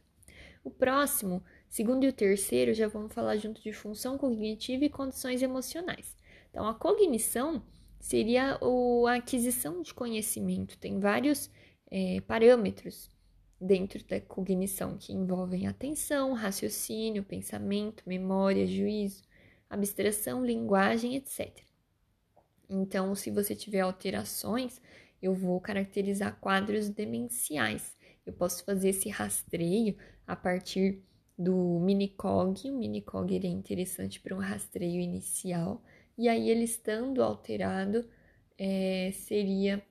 O 0.64 0.70
próximo 0.70 1.44
Segundo 1.70 2.04
e 2.04 2.08
o 2.08 2.14
terceiro, 2.14 2.74
já 2.74 2.88
vamos 2.88 3.14
falar 3.14 3.38
junto 3.38 3.62
de 3.62 3.72
função 3.72 4.18
cognitiva 4.18 4.86
e 4.86 4.90
condições 4.90 5.44
emocionais. 5.44 6.18
Então, 6.50 6.68
a 6.68 6.74
cognição 6.74 7.62
seria 8.00 8.60
a 9.08 9.14
aquisição 9.14 9.84
de 9.84 9.94
conhecimento. 9.94 10.80
Tem 10.80 11.00
vários 11.00 11.52
é, 11.92 12.22
parâmetros 12.22 13.08
dentro 13.62 14.04
da 14.08 14.20
cognição 14.20 14.98
que 14.98 15.14
envolvem 15.14 15.68
atenção, 15.68 16.34
raciocínio, 16.34 17.24
pensamento, 17.24 18.02
memória, 18.08 18.66
juízo, 18.66 19.22
abstração, 19.70 20.46
linguagem, 20.46 21.16
etc. 21.16 21.60
Então, 22.70 23.16
se 23.16 23.32
você 23.32 23.56
tiver 23.56 23.82
alterações, 23.82 24.82
eu 25.22 25.34
vou 25.34 25.60
caracterizar 25.60 26.40
quadros 26.40 26.90
demenciais. 26.90 27.96
Eu 28.26 28.34
posso 28.34 28.64
fazer 28.64 28.90
esse 28.90 29.10
rastreio 29.10 29.98
a 30.26 30.36
partir 30.36 31.04
do 31.38 31.80
minicog. 31.80 32.70
O 32.70 32.78
minicog 32.78 33.36
é 33.36 33.48
interessante 33.48 34.20
para 34.20 34.36
um 34.36 34.40
rastreio 34.40 35.02
inicial. 35.02 35.82
E 36.18 36.28
aí, 36.28 36.50
ele 36.50 36.64
estando 36.64 37.24
alterado, 37.24 38.08
é, 38.58 39.12
seria 39.14 39.84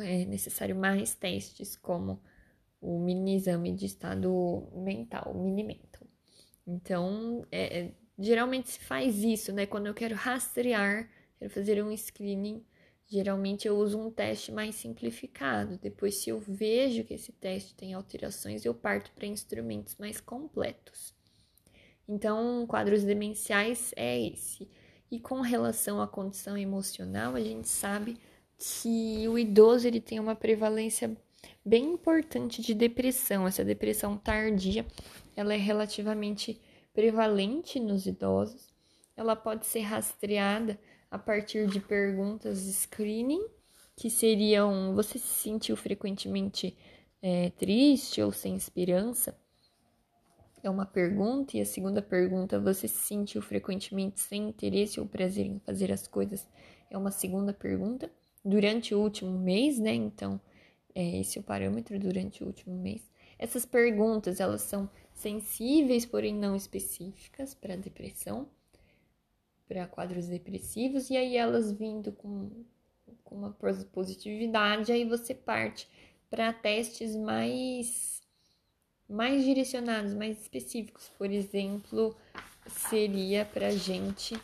é 0.00 0.24
necessário 0.24 0.76
mais 0.76 1.14
testes, 1.14 1.76
como 1.76 2.20
o 2.80 2.98
mini 3.00 3.36
exame 3.36 3.72
de 3.72 3.86
estado 3.86 4.68
mental, 4.74 5.32
o 5.32 5.42
mini 5.42 5.64
mental. 5.64 6.06
Então, 6.66 7.44
é, 7.50 7.80
é, 7.80 7.94
geralmente 8.18 8.70
se 8.70 8.80
faz 8.80 9.22
isso, 9.22 9.52
né? 9.52 9.66
Quando 9.66 9.86
eu 9.86 9.94
quero 9.94 10.14
rastrear, 10.14 11.08
quero 11.38 11.50
fazer 11.50 11.82
um 11.82 11.96
screening, 11.96 12.64
geralmente 13.06 13.68
eu 13.68 13.76
uso 13.76 13.98
um 13.98 14.10
teste 14.10 14.50
mais 14.50 14.74
simplificado. 14.74 15.78
Depois, 15.78 16.16
se 16.16 16.30
eu 16.30 16.38
vejo 16.40 17.04
que 17.04 17.14
esse 17.14 17.32
teste 17.32 17.74
tem 17.74 17.94
alterações, 17.94 18.64
eu 18.64 18.74
parto 18.74 19.12
para 19.12 19.26
instrumentos 19.26 19.96
mais 19.98 20.20
completos. 20.20 21.14
Então, 22.08 22.66
quadros 22.66 23.04
demenciais 23.04 23.92
é 23.96 24.20
esse. 24.20 24.68
E 25.10 25.20
com 25.20 25.40
relação 25.40 26.00
à 26.00 26.08
condição 26.08 26.56
emocional, 26.56 27.34
a 27.34 27.40
gente 27.40 27.68
sabe 27.68 28.18
que 28.58 29.26
o 29.28 29.38
idoso 29.38 29.86
ele 29.86 30.00
tem 30.00 30.18
uma 30.18 30.34
prevalência 30.34 31.16
bem 31.64 31.92
importante 31.92 32.60
de 32.60 32.74
depressão. 32.74 33.46
Essa 33.46 33.64
depressão 33.64 34.16
tardia, 34.16 34.86
ela 35.36 35.54
é 35.54 35.56
relativamente 35.56 36.60
prevalente 36.98 37.78
nos 37.78 38.06
idosos. 38.06 38.74
Ela 39.16 39.36
pode 39.36 39.66
ser 39.66 39.82
rastreada 39.82 40.76
a 41.08 41.16
partir 41.16 41.68
de 41.68 41.78
perguntas 41.78 42.58
screening, 42.58 43.46
que 43.94 44.10
seriam: 44.10 44.96
você 44.96 45.16
se 45.16 45.28
sentiu 45.28 45.76
frequentemente 45.76 46.76
é, 47.22 47.50
triste 47.50 48.20
ou 48.20 48.32
sem 48.32 48.56
esperança? 48.56 49.38
É 50.60 50.68
uma 50.68 50.84
pergunta, 50.84 51.56
e 51.56 51.60
a 51.60 51.64
segunda 51.64 52.02
pergunta: 52.02 52.58
você 52.58 52.88
se 52.88 53.06
sentiu 53.06 53.40
frequentemente 53.42 54.18
sem 54.18 54.48
interesse 54.48 54.98
ou 54.98 55.06
prazer 55.06 55.46
em 55.46 55.60
fazer 55.60 55.92
as 55.92 56.08
coisas? 56.08 56.48
É 56.90 56.98
uma 56.98 57.12
segunda 57.12 57.52
pergunta. 57.52 58.10
Durante 58.44 58.92
o 58.92 59.00
último 59.00 59.38
mês, 59.38 59.78
né? 59.78 59.94
Então, 59.94 60.40
é 60.96 61.20
esse 61.20 61.38
é 61.38 61.40
o 61.40 61.44
parâmetro 61.44 61.96
durante 61.96 62.42
o 62.42 62.46
último 62.48 62.74
mês. 62.74 63.08
Essas 63.38 63.64
perguntas, 63.64 64.40
elas 64.40 64.62
são 64.62 64.90
sensíveis, 65.18 66.06
porém 66.06 66.34
não 66.34 66.56
específicas 66.56 67.54
para 67.54 67.76
depressão, 67.76 68.48
para 69.66 69.86
quadros 69.86 70.28
depressivos, 70.28 71.10
e 71.10 71.16
aí 71.16 71.36
elas 71.36 71.72
vindo 71.72 72.12
com, 72.12 72.50
com 73.24 73.34
uma 73.34 73.56
positividade, 73.92 74.92
aí 74.92 75.04
você 75.04 75.34
parte 75.34 75.88
para 76.30 76.52
testes 76.52 77.16
mais 77.16 78.18
mais 79.08 79.42
direcionados, 79.42 80.12
mais 80.12 80.38
específicos. 80.42 81.10
Por 81.16 81.30
exemplo, 81.30 82.14
seria 82.66 83.44
para 83.44 83.70
gente 83.70 84.38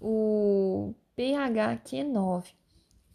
o 0.00 0.94
PHQ9, 1.16 2.44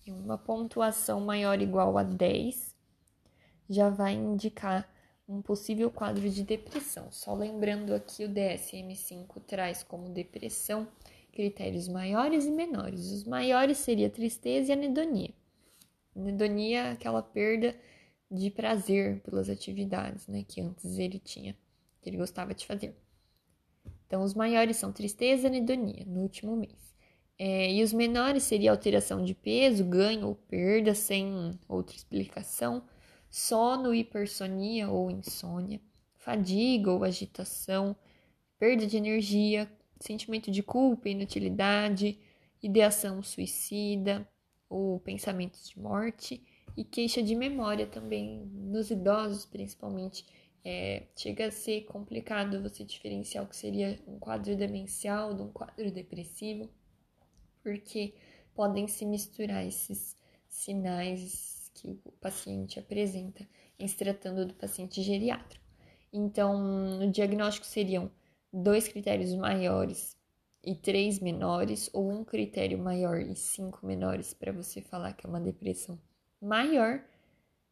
uma 0.08 0.38
pontuação 0.38 1.22
maior 1.22 1.58
ou 1.58 1.63
igual 1.63 1.98
a 1.98 2.03
10 2.03 2.75
já 3.70 3.89
vai 3.89 4.13
indicar 4.13 4.88
um 5.31 5.41
possível 5.41 5.89
quadro 5.89 6.29
de 6.29 6.43
depressão. 6.43 7.07
Só 7.11 7.33
lembrando 7.33 7.93
aqui, 7.93 8.25
o 8.25 8.29
DSM-5 8.29 9.41
traz 9.47 9.81
como 9.81 10.09
depressão 10.09 10.88
critérios 11.31 11.88
maiores 11.88 12.45
e 12.45 12.51
menores. 12.51 13.11
Os 13.11 13.23
maiores 13.23 13.77
seria 13.77 14.09
tristeza 14.09 14.71
e 14.71 14.73
anedonia. 14.73 15.33
Anedonia 16.15 16.79
é 16.81 16.91
aquela 16.91 17.21
perda 17.23 17.73
de 18.29 18.50
prazer 18.50 19.21
pelas 19.21 19.50
atividades, 19.50 20.27
né, 20.27 20.43
que 20.47 20.61
antes 20.61 20.97
ele 20.97 21.19
tinha, 21.19 21.55
que 22.01 22.09
ele 22.09 22.17
gostava 22.17 22.53
de 22.53 22.65
fazer. 22.65 22.95
Então, 24.07 24.23
os 24.23 24.33
maiores 24.33 24.75
são 24.75 24.91
tristeza 24.91 25.43
e 25.43 25.47
anedonia 25.47 26.03
no 26.05 26.21
último 26.21 26.55
mês. 26.55 26.91
É, 27.39 27.71
e 27.71 27.81
os 27.81 27.93
menores 27.93 28.43
seria 28.43 28.71
alteração 28.71 29.23
de 29.23 29.33
peso, 29.33 29.85
ganho 29.85 30.27
ou 30.27 30.35
perda 30.35 30.93
sem 30.93 31.57
outra 31.67 31.95
explicação, 31.95 32.83
sono, 33.31 33.95
hipersonia 33.95 34.89
ou 34.89 35.09
insônia, 35.09 35.79
fadiga 36.15 36.91
ou 36.91 37.05
agitação, 37.05 37.95
perda 38.59 38.85
de 38.85 38.97
energia, 38.97 39.71
sentimento 40.00 40.51
de 40.51 40.61
culpa, 40.61 41.07
inutilidade, 41.07 42.19
ideação 42.62 43.23
suicida 43.23 44.27
ou 44.69 44.99
pensamentos 44.99 45.69
de 45.69 45.79
morte 45.79 46.43
e 46.75 46.84
queixa 46.84 47.23
de 47.23 47.34
memória 47.34 47.88
também 47.88 48.45
nos 48.53 48.91
idosos, 48.91 49.45
principalmente. 49.45 50.25
É, 50.63 51.08
chega 51.15 51.47
a 51.47 51.51
ser 51.51 51.86
complicado 51.86 52.62
você 52.62 52.84
diferenciar 52.84 53.43
o 53.43 53.47
que 53.47 53.56
seria 53.56 53.99
um 54.06 54.19
quadro 54.19 54.56
demencial 54.56 55.34
de 55.34 55.41
um 55.41 55.51
quadro 55.51 55.89
depressivo, 55.89 56.69
porque 57.63 58.13
podem 58.53 58.88
se 58.88 59.03
misturar 59.03 59.65
esses 59.65 60.15
sinais 60.47 61.61
que 61.73 61.99
o 62.05 62.12
paciente 62.13 62.79
apresenta 62.79 63.47
em 63.79 63.88
se 63.88 63.97
tratando 63.97 64.45
do 64.45 64.53
paciente 64.53 65.01
geriátrico. 65.01 65.65
Então, 66.13 66.60
no 66.99 67.10
diagnóstico 67.10 67.65
seriam 67.65 68.12
dois 68.51 68.88
critérios 68.88 69.34
maiores 69.34 70.17
e 70.63 70.75
três 70.75 71.19
menores, 71.19 71.89
ou 71.93 72.12
um 72.12 72.23
critério 72.23 72.77
maior 72.77 73.19
e 73.19 73.36
cinco 73.36 73.86
menores 73.86 74.34
para 74.34 74.51
você 74.51 74.81
falar 74.81 75.13
que 75.13 75.25
é 75.25 75.29
uma 75.29 75.39
depressão 75.39 75.99
maior. 76.41 77.03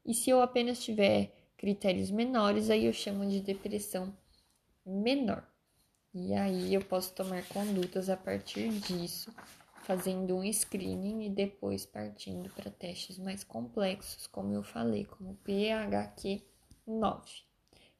E 0.05 0.13
se 0.13 0.29
eu 0.29 0.41
apenas 0.41 0.83
tiver 0.83 1.31
critérios 1.57 2.09
menores, 2.09 2.69
aí 2.69 2.85
eu 2.85 2.93
chamo 2.93 3.29
de 3.29 3.41
depressão 3.41 4.15
menor. 4.85 5.45
E 6.13 6.33
aí 6.33 6.73
eu 6.73 6.81
posso 6.83 7.13
tomar 7.13 7.47
condutas 7.49 8.09
a 8.09 8.17
partir 8.17 8.69
disso 8.69 9.31
fazendo 9.89 10.35
um 10.35 10.53
screening 10.53 11.25
e 11.25 11.29
depois 11.31 11.83
partindo 11.83 12.47
para 12.51 12.69
testes 12.69 13.17
mais 13.17 13.43
complexos, 13.43 14.27
como 14.27 14.53
eu 14.53 14.61
falei, 14.61 15.03
como 15.03 15.35
PHQ-9. 15.43 16.43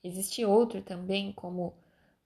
Existe 0.04 0.46
outro 0.46 0.84
também, 0.84 1.32
como 1.34 1.74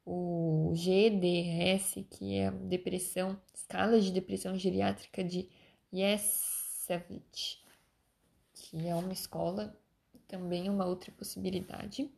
o 0.06 0.74
GDS, 0.76 2.06
que 2.10 2.36
é 2.36 2.48
a 2.48 2.52
depressão, 2.52 3.40
escala 3.56 4.02
de 4.02 4.12
depressão 4.12 4.54
geriátrica 4.58 5.24
de 5.24 5.48
Yesevich, 5.94 7.64
que 8.54 8.86
é 8.86 8.94
uma 8.94 9.14
escola, 9.14 9.74
também 10.28 10.70
uma 10.70 10.86
outra 10.86 11.10
possibilidade. 11.14 12.12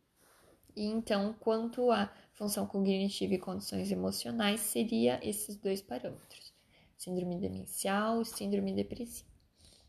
E 0.75 0.84
então, 0.84 1.36
quanto 1.39 1.91
à 1.91 2.12
função 2.34 2.65
cognitiva 2.65 3.36
e 3.36 3.38
condições 3.38 3.91
emocionais, 3.91 4.62
seria 4.62 5.19
esses 5.21 5.55
dois 5.55 5.79
parâmetros 5.79 6.44
síndrome 7.05 7.37
demencial 7.39 8.25
síndrome 8.25 8.73
depressiva. 8.73 9.29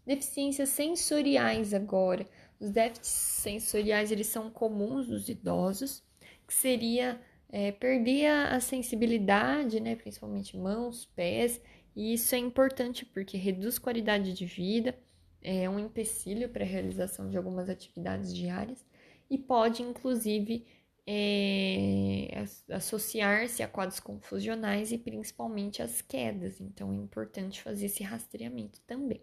Deficiências 0.05 0.68
sensoriais 0.68 1.74
agora. 1.74 2.26
Os 2.61 2.70
déficits 2.70 3.09
sensoriais 3.09 4.12
eles 4.12 4.29
são 4.29 4.50
comuns 4.50 5.09
nos 5.09 5.29
idosos, 5.29 6.02
que 6.46 6.55
seria 6.55 7.20
é, 7.48 7.72
perder 7.72 8.26
a, 8.26 8.57
a 8.57 8.61
sensibilidade, 8.61 9.81
né, 9.81 9.96
principalmente 9.96 10.57
mãos, 10.57 11.07
pés, 11.16 11.61
e 11.94 12.12
isso 12.14 12.35
é 12.35 12.38
importante 12.38 13.05
porque 13.05 13.37
reduz 13.37 13.79
qualidade 13.79 14.33
de 14.33 14.46
vida, 14.46 14.96
é 15.42 15.68
um 15.68 15.79
empecilho 15.79 16.48
para 16.48 16.64
a 16.64 16.68
realização 16.68 17.29
de 17.31 17.37
algumas 17.37 17.68
atividades 17.68 18.35
diárias 18.35 18.85
e 19.31 19.37
pode 19.38 19.83
inclusive 19.83 20.66
é, 21.07 22.45
associar-se 22.71 23.62
a 23.62 23.69
quadros 23.69 24.01
confusionais 24.01 24.90
e 24.90 24.99
principalmente 24.99 25.81
as 25.81 26.03
quedas, 26.03 26.61
então 26.61 26.92
é 26.92 26.97
importante 26.97 27.62
fazer 27.62 27.87
esse 27.87 28.03
rastreamento 28.03 28.81
também. 28.87 29.23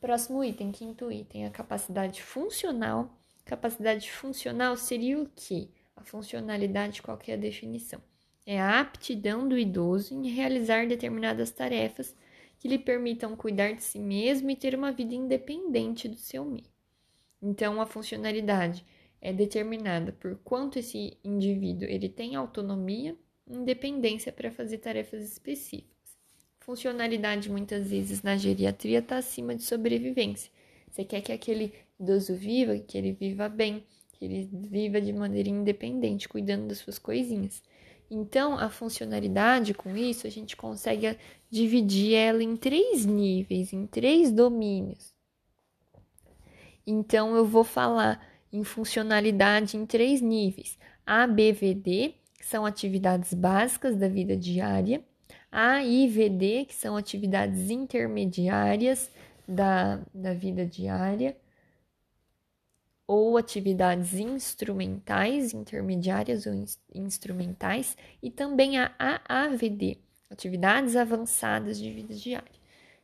Próximo 0.00 0.44
item, 0.44 0.70
quinto 0.70 1.10
item, 1.10 1.46
a 1.46 1.50
capacidade 1.50 2.22
funcional. 2.22 3.18
Capacidade 3.44 4.10
funcional 4.10 4.76
seria 4.76 5.18
o 5.18 5.28
que? 5.28 5.70
A 5.96 6.02
funcionalidade, 6.02 7.00
qual 7.00 7.16
que 7.16 7.30
é 7.30 7.34
a 7.34 7.38
definição? 7.38 8.02
É 8.44 8.60
a 8.60 8.80
aptidão 8.80 9.48
do 9.48 9.56
idoso 9.56 10.12
em 10.12 10.28
realizar 10.28 10.86
determinadas 10.86 11.50
tarefas 11.50 12.16
que 12.58 12.68
lhe 12.68 12.78
permitam 12.78 13.36
cuidar 13.36 13.72
de 13.72 13.82
si 13.82 13.98
mesmo 13.98 14.50
e 14.50 14.56
ter 14.56 14.74
uma 14.74 14.92
vida 14.92 15.14
independente 15.14 16.08
do 16.08 16.16
seu 16.16 16.44
meio. 16.44 16.70
Então, 17.40 17.80
a 17.80 17.86
funcionalidade 17.86 18.84
é 19.22 19.32
determinada 19.32 20.10
por 20.12 20.36
quanto 20.42 20.80
esse 20.80 21.16
indivíduo 21.22 21.88
ele 21.88 22.08
tem 22.08 22.34
autonomia, 22.34 23.16
independência 23.48 24.32
para 24.32 24.50
fazer 24.50 24.78
tarefas 24.78 25.22
específicas. 25.22 25.92
Funcionalidade 26.58 27.48
muitas 27.48 27.88
vezes 27.88 28.22
na 28.22 28.36
geriatria 28.36 28.98
está 28.98 29.18
acima 29.18 29.54
de 29.54 29.62
sobrevivência. 29.62 30.50
Você 30.90 31.04
quer 31.04 31.20
que 31.20 31.32
aquele 31.32 31.72
idoso 31.98 32.34
viva, 32.34 32.76
que 32.78 32.98
ele 32.98 33.12
viva 33.12 33.48
bem, 33.48 33.84
que 34.12 34.24
ele 34.24 34.48
viva 34.52 35.00
de 35.00 35.12
maneira 35.12 35.48
independente, 35.48 36.28
cuidando 36.28 36.66
das 36.66 36.78
suas 36.78 36.98
coisinhas. 36.98 37.62
Então, 38.10 38.58
a 38.58 38.68
funcionalidade, 38.68 39.72
com 39.72 39.96
isso, 39.96 40.26
a 40.26 40.30
gente 40.30 40.56
consegue 40.56 41.16
dividir 41.48 42.14
ela 42.14 42.42
em 42.42 42.56
três 42.56 43.06
níveis, 43.06 43.72
em 43.72 43.86
três 43.86 44.30
domínios. 44.30 45.14
Então, 46.86 47.34
eu 47.36 47.46
vou 47.46 47.64
falar 47.64 48.31
em 48.52 48.64
funcionalidade 48.64 49.76
em 49.76 49.86
três 49.86 50.20
níveis: 50.20 50.78
ABVD, 51.06 52.14
que 52.38 52.46
são 52.46 52.66
atividades 52.66 53.32
básicas 53.32 53.96
da 53.96 54.08
vida 54.08 54.36
diária, 54.36 55.02
AIVD, 55.50 56.66
que 56.66 56.74
são 56.74 56.96
atividades 56.96 57.70
intermediárias 57.70 59.10
da, 59.46 60.00
da 60.14 60.32
vida 60.32 60.64
diária 60.64 61.36
ou 63.06 63.36
atividades 63.36 64.14
instrumentais, 64.14 65.52
intermediárias 65.52 66.46
ou 66.46 66.54
in 66.54 66.64
instrumentais, 66.94 67.96
e 68.22 68.30
também 68.30 68.78
a 68.78 68.94
AAVD, 68.98 69.98
atividades 70.30 70.96
avançadas 70.96 71.78
de 71.78 71.92
vida 71.92 72.14
diária. 72.14 72.50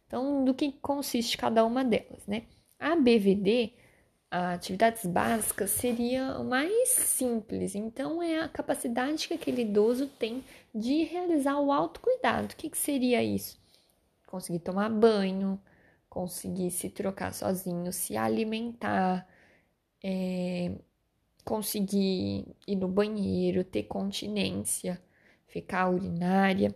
Então, 0.07 0.45
do 0.45 0.55
que 0.55 0.73
consiste 0.73 1.37
cada 1.37 1.65
uma 1.65 1.85
delas, 1.85 2.27
né? 2.27 2.45
A 2.79 2.97
BVD, 2.97 3.75
atividades 4.31 5.07
básicas, 5.07 5.71
seria 5.71 6.39
o 6.39 6.45
mais 6.45 6.91
simples. 6.91 7.75
Então, 7.75 8.23
é 8.23 8.41
a 8.41 8.49
capacidade 8.49 9.29
que 9.29 9.35
aquele 9.35 9.63
idoso 9.63 10.07
tem 10.07 10.45
de 10.75 11.05
realizar 11.05 11.59
o 11.61 11.73
autocuidado. 11.73 12.53
O 12.53 12.57
que, 12.57 12.71
que 12.71 12.79
seria 12.79 13.23
isso? 13.23 13.59
Conseguir 14.27 14.61
tomar 14.61 14.91
banho, 14.91 15.61
conseguir 16.09 16.71
se 16.71 16.91
trocar 16.91 17.33
sozinho, 17.33 17.93
se 17.93 18.17
alimentar, 18.17 19.27
é, 20.03 20.73
conseguir 21.45 22.47
ir 22.67 22.77
no 22.77 22.89
banheiro, 22.89 23.65
ter 23.65 23.85
continência, 23.85 25.01
ficar 25.47 25.91
urinária 25.91 26.75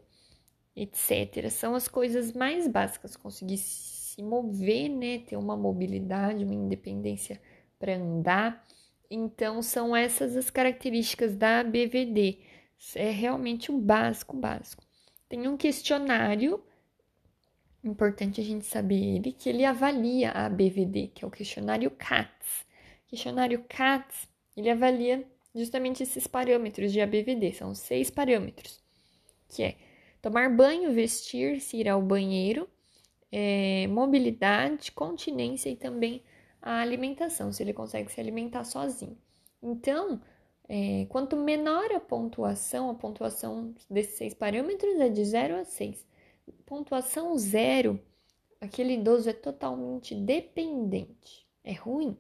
etc. 0.75 1.51
São 1.51 1.75
as 1.75 1.89
coisas 1.89 2.33
mais 2.33 2.67
básicas, 2.67 3.17
conseguir 3.17 3.59
se 4.13 4.23
mover, 4.23 4.91
né, 4.91 5.21
ter 5.21 5.39
uma 5.39 5.57
mobilidade, 5.57 6.45
uma 6.45 6.55
independência 6.55 7.41
para 7.79 7.97
andar. 7.97 8.67
Então, 9.11 9.63
são 9.63 9.97
essas 9.97 10.37
as 10.37 10.51
características 10.51 11.35
da 11.35 11.65
BVD. 11.65 12.41
É 12.95 13.11
realmente 13.11 13.73
o 13.73 13.79
básico, 13.79 14.37
básico. 14.37 14.83
Tem 15.31 15.49
um 15.49 15.57
questionário, 15.57 16.63
importante 17.83 18.39
a 18.39 18.45
gente 18.45 18.67
saber 18.67 19.17
ele, 19.17 19.33
que 19.33 19.49
ele 19.49 19.65
avalia 19.65 20.31
a 20.31 20.47
BVD, 20.47 21.09
que 21.15 21.25
é 21.25 21.29
o 21.29 21.31
questionário 21.31 21.91
CATS. 21.91 22.67
O 23.07 23.09
questionário 23.09 23.65
CATS, 23.67 24.29
ele 24.55 24.69
avalia 24.69 25.27
justamente 25.55 26.03
esses 26.03 26.27
parâmetros 26.27 26.93
de 26.93 27.01
ABVD, 27.01 27.53
são 27.53 27.75
seis 27.75 28.11
parâmetros, 28.11 28.79
que 29.49 29.63
é 29.63 29.77
tomar 30.21 30.55
banho, 30.55 30.93
vestir-se, 30.93 31.79
ir 31.79 31.89
ao 31.89 32.03
banheiro, 32.03 32.69
é, 33.33 33.87
mobilidade, 33.89 34.93
continência 34.93 35.71
e 35.71 35.77
também 35.77 36.23
a 36.61 36.81
alimentação, 36.81 37.51
se 37.51 37.63
ele 37.63 37.73
consegue 37.73 38.13
se 38.13 38.21
alimentar 38.21 38.65
sozinho. 38.65 39.17
Então, 39.63 40.21
é, 40.69 41.07
quanto 41.09 41.37
menor 41.37 41.91
a 41.93 41.99
pontuação, 42.01 42.91
a 42.91 42.95
pontuação 42.95 43.75
desses 43.91 44.17
seis 44.17 44.35
parâmetros 44.35 45.01
é 45.01 45.09
de 45.09 45.25
0 45.25 45.57
a 45.57 45.65
6. 45.65 46.07
Pontuação 46.67 47.37
zero, 47.39 47.99
aquele 48.61 48.95
idoso 48.95 49.31
é 49.31 49.33
totalmente 49.33 50.15
dependente. 50.15 51.47
É 51.65 51.73
ruim. 51.73 52.17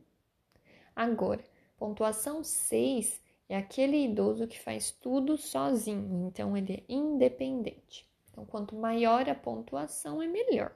Agora, 0.94 1.44
pontuação 1.78 2.44
6 2.44 3.20
é 3.48 3.56
aquele 3.56 4.04
idoso 4.04 4.46
que 4.46 4.58
faz 4.58 4.90
tudo 4.90 5.36
sozinho, 5.36 6.26
então 6.28 6.56
ele 6.56 6.74
é 6.74 6.92
independente. 6.92 8.08
Então, 8.30 8.44
quanto 8.46 8.74
maior 8.74 9.28
a 9.28 9.34
pontuação, 9.34 10.22
é 10.22 10.26
melhor. 10.26 10.72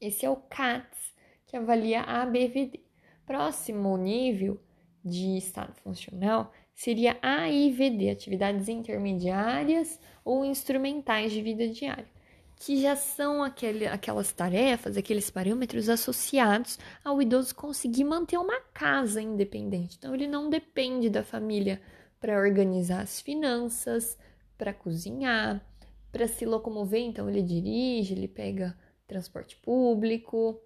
Esse 0.00 0.24
é 0.26 0.30
o 0.30 0.36
CATS, 0.36 1.14
que 1.46 1.56
avalia 1.56 2.02
a 2.02 2.22
ABVD. 2.22 2.80
Próximo 3.26 3.96
nível 3.96 4.60
de 5.04 5.36
estado 5.36 5.74
funcional 5.82 6.52
seria 6.74 7.18
AIVD, 7.20 8.10
atividades 8.10 8.68
intermediárias 8.68 9.98
ou 10.24 10.44
instrumentais 10.44 11.32
de 11.32 11.42
vida 11.42 11.68
diária 11.68 12.18
que 12.58 12.80
já 12.80 12.96
são 12.96 13.42
aquele, 13.42 13.86
aquelas 13.86 14.32
tarefas, 14.32 14.96
aqueles 14.96 15.30
parâmetros 15.30 15.88
associados 15.88 16.78
ao 17.04 17.22
idoso 17.22 17.54
conseguir 17.54 18.04
manter 18.04 18.36
uma 18.36 18.60
casa 18.74 19.22
independente. 19.22 19.96
Então, 19.96 20.14
ele 20.14 20.26
não 20.26 20.50
depende 20.50 21.08
da 21.08 21.22
família 21.22 21.80
para 22.20 22.36
organizar 22.36 23.00
as 23.00 23.20
finanças, 23.20 24.18
para 24.56 24.74
cozinhar, 24.74 25.64
para 26.10 26.26
se 26.26 26.44
locomover. 26.44 27.00
Então, 27.00 27.28
ele 27.28 27.42
dirige, 27.42 28.14
ele 28.14 28.26
pega 28.26 28.76
transporte 29.08 29.56
público, 29.56 30.60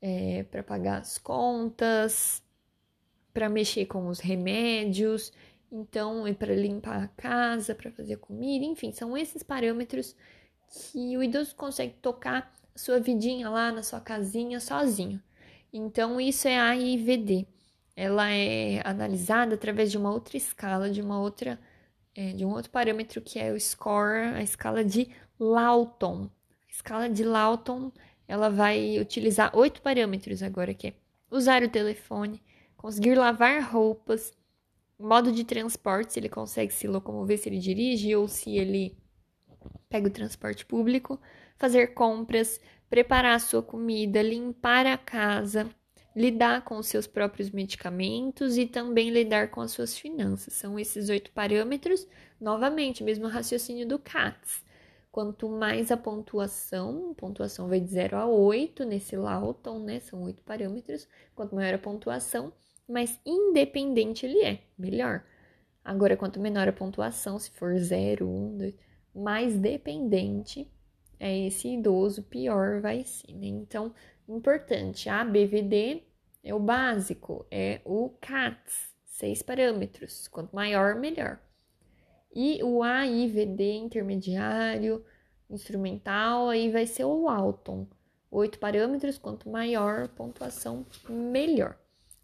é, 0.00 0.44
para 0.44 0.62
pagar 0.62 1.00
as 1.00 1.18
contas, 1.18 2.42
para 3.32 3.48
mexer 3.48 3.86
com 3.86 4.06
os 4.08 4.20
remédios. 4.20 5.32
Então, 5.72 6.24
para 6.34 6.54
limpar 6.54 7.04
a 7.04 7.08
casa, 7.08 7.74
para 7.74 7.90
fazer 7.90 8.16
comida, 8.16 8.64
enfim, 8.64 8.92
são 8.92 9.16
esses 9.16 9.42
parâmetros 9.42 10.14
que 10.68 11.16
o 11.16 11.22
idoso 11.22 11.54
consegue 11.54 11.94
tocar 11.94 12.52
sua 12.74 13.00
vidinha 13.00 13.48
lá 13.48 13.72
na 13.72 13.82
sua 13.82 14.00
casinha 14.00 14.60
sozinho. 14.60 15.20
Então, 15.72 16.20
isso 16.20 16.48
é 16.48 16.58
a 16.58 16.76
IVD. 16.76 17.46
Ela 17.96 18.30
é 18.30 18.80
analisada 18.84 19.54
através 19.54 19.90
de 19.90 19.98
uma 19.98 20.10
outra 20.12 20.36
escala, 20.36 20.90
de 20.90 21.00
uma 21.00 21.20
outra, 21.20 21.60
é, 22.14 22.32
de 22.32 22.44
um 22.44 22.50
outro 22.50 22.70
parâmetro 22.70 23.20
que 23.20 23.38
é 23.38 23.52
o 23.52 23.60
score, 23.60 24.34
a 24.34 24.42
escala 24.42 24.84
de 24.84 25.08
Lawton. 25.38 26.30
Escala 26.70 27.08
de 27.08 27.24
Lawton, 27.24 27.92
ela 28.26 28.48
vai 28.48 28.98
utilizar 28.98 29.50
oito 29.56 29.82
parâmetros 29.82 30.42
agora, 30.42 30.72
que 30.72 30.88
é 30.88 30.94
usar 31.30 31.62
o 31.62 31.68
telefone, 31.68 32.42
conseguir 32.76 33.14
lavar 33.14 33.62
roupas, 33.62 34.32
modo 34.98 35.32
de 35.32 35.44
transporte, 35.44 36.12
se 36.12 36.20
ele 36.20 36.28
consegue 36.28 36.72
se 36.72 36.86
locomover, 36.86 37.38
se 37.38 37.48
ele 37.48 37.58
dirige 37.58 38.14
ou 38.14 38.28
se 38.28 38.56
ele 38.56 38.96
pega 39.88 40.06
o 40.06 40.12
transporte 40.12 40.64
público, 40.64 41.20
fazer 41.58 41.88
compras, 41.88 42.60
preparar 42.88 43.34
a 43.34 43.38
sua 43.38 43.62
comida, 43.62 44.22
limpar 44.22 44.86
a 44.86 44.96
casa, 44.96 45.68
lidar 46.14 46.62
com 46.62 46.78
os 46.78 46.86
seus 46.86 47.06
próprios 47.06 47.50
medicamentos 47.50 48.56
e 48.56 48.66
também 48.66 49.10
lidar 49.10 49.50
com 49.50 49.60
as 49.60 49.72
suas 49.72 49.96
finanças. 49.96 50.54
São 50.54 50.78
esses 50.78 51.08
oito 51.08 51.30
parâmetros, 51.32 52.06
novamente, 52.40 53.02
mesmo 53.04 53.28
raciocínio 53.28 53.86
do 53.86 53.98
CATS. 53.98 54.64
Quanto 55.12 55.48
mais 55.48 55.90
a 55.90 55.96
pontuação, 55.96 57.12
pontuação 57.14 57.68
vai 57.68 57.80
de 57.80 57.90
0 57.90 58.16
a 58.16 58.26
8 58.26 58.84
nesse 58.84 59.16
Lawton, 59.16 59.80
né? 59.80 60.00
São 60.00 60.22
oito 60.22 60.42
parâmetros. 60.44 61.08
Quanto 61.34 61.54
maior 61.54 61.74
a 61.74 61.78
pontuação, 61.78 62.52
mais 62.88 63.18
independente 63.26 64.24
ele 64.24 64.40
é, 64.44 64.60
melhor. 64.78 65.24
Agora, 65.84 66.16
quanto 66.16 66.38
menor 66.38 66.68
a 66.68 66.72
pontuação, 66.72 67.38
se 67.38 67.50
for 67.50 67.76
0, 67.76 68.28
1, 68.28 68.58
2, 68.58 68.74
mais 69.14 69.58
dependente 69.58 70.70
é 71.18 71.46
esse 71.46 71.68
idoso, 71.68 72.22
pior 72.22 72.80
vai 72.80 73.04
ser, 73.04 73.34
né? 73.34 73.46
Então, 73.46 73.92
importante, 74.28 75.08
a 75.08 75.24
BVD 75.24 76.04
é 76.42 76.54
o 76.54 76.60
básico, 76.60 77.46
é 77.50 77.80
o 77.84 78.10
CATS, 78.20 78.94
seis 79.04 79.42
parâmetros, 79.42 80.28
quanto 80.28 80.54
maior, 80.54 80.94
melhor. 80.94 81.40
E 82.32 82.62
o 82.62 82.82
AIVD 82.82 83.72
intermediário, 83.72 85.04
instrumental, 85.48 86.48
aí 86.48 86.70
vai 86.70 86.86
ser 86.86 87.04
o 87.04 87.28
Alton, 87.28 87.86
oito 88.30 88.58
parâmetros, 88.58 89.18
quanto 89.18 89.48
maior 89.48 90.08
pontuação, 90.08 90.86
melhor. 91.08 91.76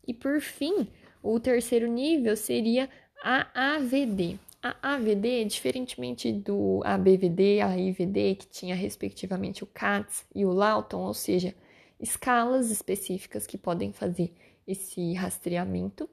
E 0.06 0.14
por 0.14 0.40
fim, 0.40 0.88
o 1.22 1.40
terceiro 1.40 1.88
nível 1.88 2.36
seria 2.36 2.88
a 3.22 3.74
AVD, 3.74 4.38
a 4.62 4.94
AVD, 4.94 5.44
diferentemente 5.44 6.32
do 6.32 6.80
ABVD, 6.84 7.60
a 7.60 7.76
IVD, 7.76 8.36
que 8.36 8.46
tinha 8.46 8.74
respectivamente 8.74 9.64
o 9.64 9.66
CATS 9.66 10.24
e 10.34 10.44
o 10.44 10.52
Lawton, 10.52 11.00
ou 11.00 11.14
seja, 11.14 11.54
escalas 12.00 12.70
específicas 12.70 13.46
que 13.46 13.58
podem 13.58 13.92
fazer 13.92 14.32
esse 14.66 15.12
rastreamento. 15.14 16.08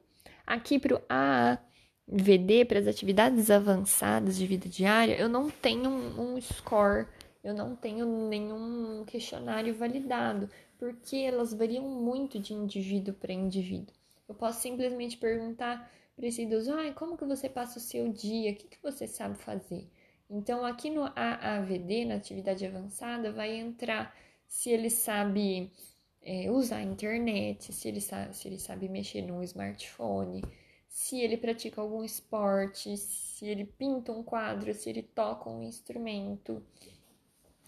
Aqui 0.46 0.78
para 0.78 0.96
o 0.96 1.02
AAVD, 2.10 2.64
para 2.64 2.78
as 2.78 2.86
atividades 2.86 3.50
avançadas 3.50 4.36
de 4.36 4.46
vida 4.46 4.68
diária, 4.68 5.16
eu 5.16 5.28
não 5.28 5.50
tenho 5.50 5.90
um, 5.90 6.40
score, 6.40 7.06
eu 7.42 7.54
não 7.54 7.74
tenho 7.74 8.28
nenhum 8.28 9.04
questionário 9.06 9.74
validado, 9.74 10.48
porque 10.78 11.16
elas 11.16 11.54
variam 11.54 11.88
muito 11.88 12.38
de 12.38 12.52
indivíduo 12.52 13.14
para 13.14 13.32
indivíduo. 13.32 13.94
Eu 14.28 14.34
posso 14.34 14.60
simplesmente 14.60 15.16
perguntar 15.16 15.90
para 16.14 16.26
esse 16.26 16.42
idoso, 16.42 16.72
ah, 16.72 16.92
como 16.92 17.16
que 17.16 17.24
você 17.24 17.48
passa 17.48 17.78
o 17.78 17.82
seu 17.82 18.08
dia? 18.12 18.52
O 18.52 18.54
que, 18.54 18.68
que 18.68 18.82
você 18.82 19.06
sabe 19.06 19.36
fazer? 19.36 19.88
Então, 20.30 20.64
aqui 20.64 20.90
no 20.90 21.04
AAVD, 21.04 22.04
na 22.04 22.14
atividade 22.16 22.64
avançada, 22.64 23.32
vai 23.32 23.54
entrar 23.54 24.14
se 24.46 24.70
ele 24.70 24.88
sabe 24.88 25.70
é, 26.22 26.50
usar 26.50 26.76
a 26.76 26.82
internet, 26.82 27.72
se 27.72 27.88
ele, 27.88 28.00
sabe, 28.00 28.34
se 28.34 28.48
ele 28.48 28.58
sabe 28.58 28.88
mexer 28.88 29.22
no 29.22 29.42
smartphone, 29.42 30.42
se 30.94 31.18
ele 31.20 31.36
pratica 31.36 31.80
algum 31.80 32.04
esporte, 32.04 32.96
se 32.96 33.44
ele 33.44 33.64
pinta 33.64 34.12
um 34.12 34.22
quadro, 34.22 34.72
se 34.72 34.88
ele 34.88 35.02
toca 35.02 35.50
um 35.50 35.60
instrumento. 35.60 36.64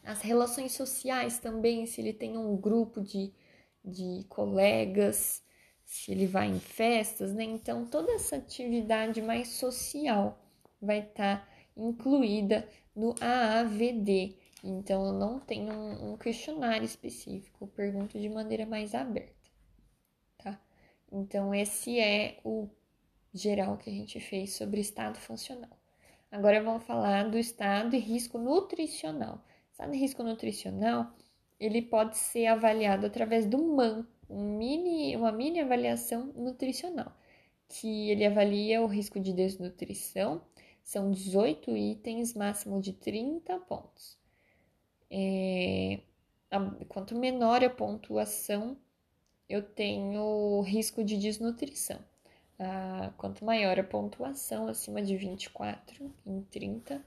As 0.05 0.23
relações 0.23 0.71
sociais 0.71 1.41
também, 1.41 1.87
se 1.87 2.01
ele 2.01 2.13
tem 2.13 2.39
um 2.39 2.57
grupo 2.57 3.01
de, 3.03 3.35
de 3.85 4.25
colegas, 4.29 5.43
se 5.85 6.13
ele 6.13 6.29
vai 6.29 6.47
em 6.47 6.61
festas, 6.61 7.35
né? 7.35 7.43
Então 7.43 7.85
toda 7.85 8.13
essa 8.13 8.37
atividade 8.37 9.21
mais 9.21 9.49
social 9.49 10.41
vai 10.81 11.01
estar 11.01 11.41
tá 11.41 11.49
incluída 11.77 12.69
no 12.95 13.13
AAVD. 13.21 14.37
Então, 14.63 15.05
eu 15.05 15.13
não 15.13 15.41
tenho 15.41 15.73
um, 15.73 16.13
um 16.13 16.17
questionário 16.17 16.85
específico, 16.85 17.65
eu 17.65 17.69
pergunto 17.69 18.21
de 18.21 18.29
maneira 18.29 18.65
mais 18.65 18.95
aberta, 18.95 19.51
tá? 20.39 20.61
Então, 21.11 21.53
esse 21.55 21.99
é 21.99 22.39
o 22.45 22.69
geral 23.41 23.77
que 23.77 23.91
a 23.91 23.93
gente 23.93 24.19
fez 24.21 24.55
sobre 24.55 24.81
estado 24.81 25.19
funcional. 25.19 25.71
Agora 26.31 26.63
vamos 26.63 26.85
falar 26.85 27.31
do 27.31 27.39
estado 27.39 27.95
e 27.95 27.99
risco 27.99 28.39
nutricional. 28.39 29.45
Estado 29.71 29.95
e 29.95 29.99
risco 29.99 30.23
nutricional, 30.23 31.13
ele 31.59 31.83
pode 31.83 32.17
ser 32.17 32.47
avaliado 32.47 33.07
através 33.07 33.47
do 33.47 33.59
MAN, 33.59 34.07
um 34.29 34.57
mini, 34.59 35.17
uma 35.17 35.31
mini 35.33 35.61
avaliação 35.61 36.33
nutricional, 36.35 37.13
que 37.69 38.11
ele 38.11 38.25
avalia 38.25 38.83
o 38.83 38.87
risco 38.87 39.21
de 39.21 39.33
desnutrição, 39.33 40.43
são 40.83 41.11
18 41.11 41.77
itens, 41.77 42.35
máximo 42.35 42.81
de 42.81 42.93
30 42.93 43.59
pontos. 43.61 44.19
É, 45.11 46.01
quanto 46.89 47.17
menor 47.17 47.65
a 47.65 47.71
pontuação, 47.71 48.77
eu 49.49 49.63
tenho 49.63 50.61
risco 50.63 51.05
de 51.05 51.17
desnutrição. 51.17 51.99
Ah, 52.59 53.13
quanto 53.19 53.45
maior 53.45 53.79
a 53.79 53.85
pontuação, 53.85 54.69
acima 54.69 55.03
de 55.03 55.17
24 55.17 56.11
em 56.25 56.43
30, 56.43 57.05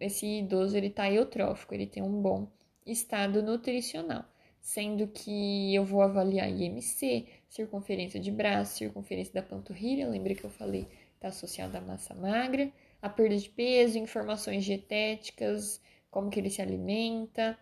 esse 0.00 0.26
idoso 0.38 0.76
ele 0.76 0.88
está 0.88 1.10
eutrófico, 1.10 1.74
ele 1.74 1.86
tem 1.86 2.02
um 2.02 2.22
bom 2.22 2.48
estado 2.86 3.42
nutricional, 3.42 4.24
sendo 4.60 5.08
que 5.08 5.74
eu 5.74 5.84
vou 5.84 6.02
avaliar 6.02 6.48
IMC, 6.48 7.26
circunferência 7.48 8.20
de 8.20 8.30
braço, 8.30 8.78
circunferência 8.78 9.34
da 9.34 9.42
panturrilha, 9.42 10.08
lembra 10.08 10.34
que 10.34 10.44
eu 10.44 10.50
falei 10.50 10.88
está 11.14 11.28
associada 11.28 11.78
à 11.78 11.80
massa 11.80 12.14
magra, 12.14 12.70
a 13.00 13.08
perda 13.08 13.36
de 13.36 13.48
peso, 13.48 13.98
informações 13.98 14.64
dietéticas, 14.64 15.80
como 16.10 16.30
que 16.30 16.38
ele 16.38 16.50
se 16.50 16.60
alimenta, 16.60 17.58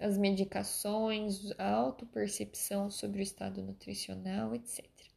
as 0.00 0.16
medicações, 0.18 1.52
a 1.58 1.70
autopercepção 1.72 2.90
sobre 2.90 3.20
o 3.20 3.22
estado 3.22 3.62
nutricional, 3.62 4.54
etc. 4.54 5.11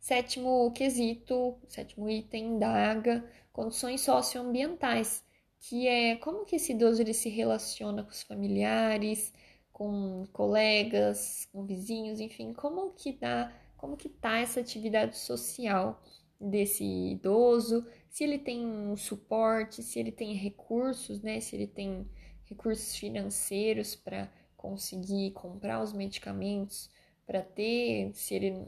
Sétimo 0.00 0.72
quesito, 0.72 1.58
sétimo 1.68 2.08
item, 2.08 2.54
indaga 2.54 3.22
condições 3.52 4.00
socioambientais, 4.00 5.22
que 5.60 5.86
é 5.86 6.16
como 6.16 6.46
que 6.46 6.56
esse 6.56 6.72
idoso 6.72 7.02
ele 7.02 7.12
se 7.12 7.28
relaciona 7.28 8.02
com 8.02 8.10
os 8.10 8.22
familiares, 8.22 9.32
com 9.70 10.26
colegas, 10.32 11.46
com 11.52 11.66
vizinhos, 11.66 12.18
enfim, 12.18 12.54
como 12.54 12.92
que 12.92 13.12
dá, 13.12 13.52
como 13.76 13.94
que 13.94 14.08
tá 14.08 14.38
essa 14.38 14.60
atividade 14.60 15.18
social 15.18 16.02
desse 16.40 16.82
idoso, 16.82 17.86
se 18.08 18.24
ele 18.24 18.38
tem 18.38 18.66
um 18.66 18.96
suporte, 18.96 19.82
se 19.82 19.98
ele 20.00 20.10
tem 20.10 20.32
recursos, 20.32 21.20
né, 21.20 21.40
se 21.40 21.54
ele 21.54 21.66
tem 21.66 22.08
recursos 22.46 22.96
financeiros 22.96 23.94
para 23.94 24.32
conseguir 24.56 25.32
comprar 25.32 25.82
os 25.82 25.92
medicamentos 25.92 26.90
para 27.26 27.42
ter, 27.42 28.12
se 28.14 28.34
ele 28.34 28.66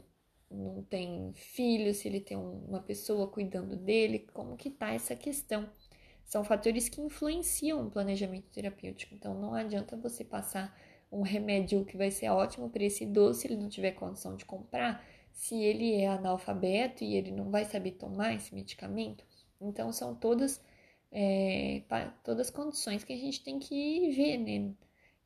não 0.53 0.83
tem 0.83 1.31
filho, 1.33 1.93
se 1.93 2.07
ele 2.07 2.19
tem 2.19 2.37
uma 2.37 2.81
pessoa 2.81 3.27
cuidando 3.27 3.75
dele, 3.75 4.27
como 4.33 4.55
que 4.55 4.69
tá 4.69 4.93
essa 4.93 5.15
questão. 5.15 5.69
São 6.25 6.43
fatores 6.43 6.89
que 6.89 7.01
influenciam 7.01 7.85
o 7.85 7.91
planejamento 7.91 8.49
terapêutico. 8.51 9.13
Então 9.13 9.33
não 9.33 9.53
adianta 9.53 9.97
você 9.97 10.23
passar 10.23 10.75
um 11.11 11.21
remédio 11.21 11.85
que 11.85 11.97
vai 11.97 12.09
ser 12.09 12.29
ótimo 12.29 12.69
para 12.69 12.83
esse 12.83 13.03
idoso 13.03 13.41
se 13.41 13.47
ele 13.47 13.57
não 13.57 13.69
tiver 13.69 13.91
condição 13.91 14.35
de 14.35 14.45
comprar, 14.45 15.05
se 15.31 15.55
ele 15.55 15.93
é 15.95 16.07
analfabeto 16.07 17.03
e 17.03 17.15
ele 17.15 17.31
não 17.31 17.51
vai 17.51 17.65
saber 17.65 17.91
tomar 17.91 18.33
esse 18.33 18.53
medicamento. 18.53 19.25
Então 19.61 19.91
são 19.91 20.15
todas 20.15 20.61
é, 21.11 21.83
todas 22.23 22.49
condições 22.49 23.03
que 23.03 23.13
a 23.13 23.17
gente 23.17 23.43
tem 23.43 23.59
que 23.59 24.09
ver, 24.11 24.37
né? 24.37 24.73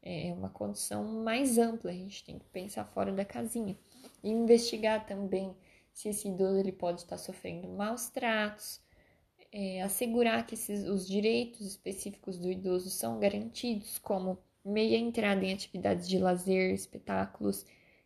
É 0.10 0.34
uma 0.34 0.48
condição 0.48 1.04
mais 1.04 1.58
ampla, 1.58 1.92
a 1.92 1.94
gente 1.94 2.24
tem 2.24 2.40
que 2.40 2.46
pensar 2.46 2.86
fora 2.86 3.12
da 3.12 3.26
casinha. 3.26 3.78
E 4.24 4.30
investigar 4.30 5.06
também 5.06 5.54
se 5.92 6.08
esse 6.08 6.30
idoso 6.30 6.60
ele 6.60 6.72
pode 6.72 7.02
estar 7.02 7.18
sofrendo 7.18 7.68
maus 7.68 8.08
tratos, 8.08 8.80
é, 9.52 9.82
assegurar 9.82 10.48
que 10.48 10.54
esses, 10.54 10.88
os 10.88 11.06
direitos 11.06 11.60
específicos 11.60 12.38
do 12.38 12.50
idoso 12.50 12.90
são 12.90 13.20
garantidos, 13.20 13.98
como 14.00 14.38
meia 14.64 14.96
entrada 14.96 15.44
em 15.44 15.52
atividades 15.52 16.08
de 16.08 16.18
lazer, 16.18 16.74
espetáculos, 16.74 17.66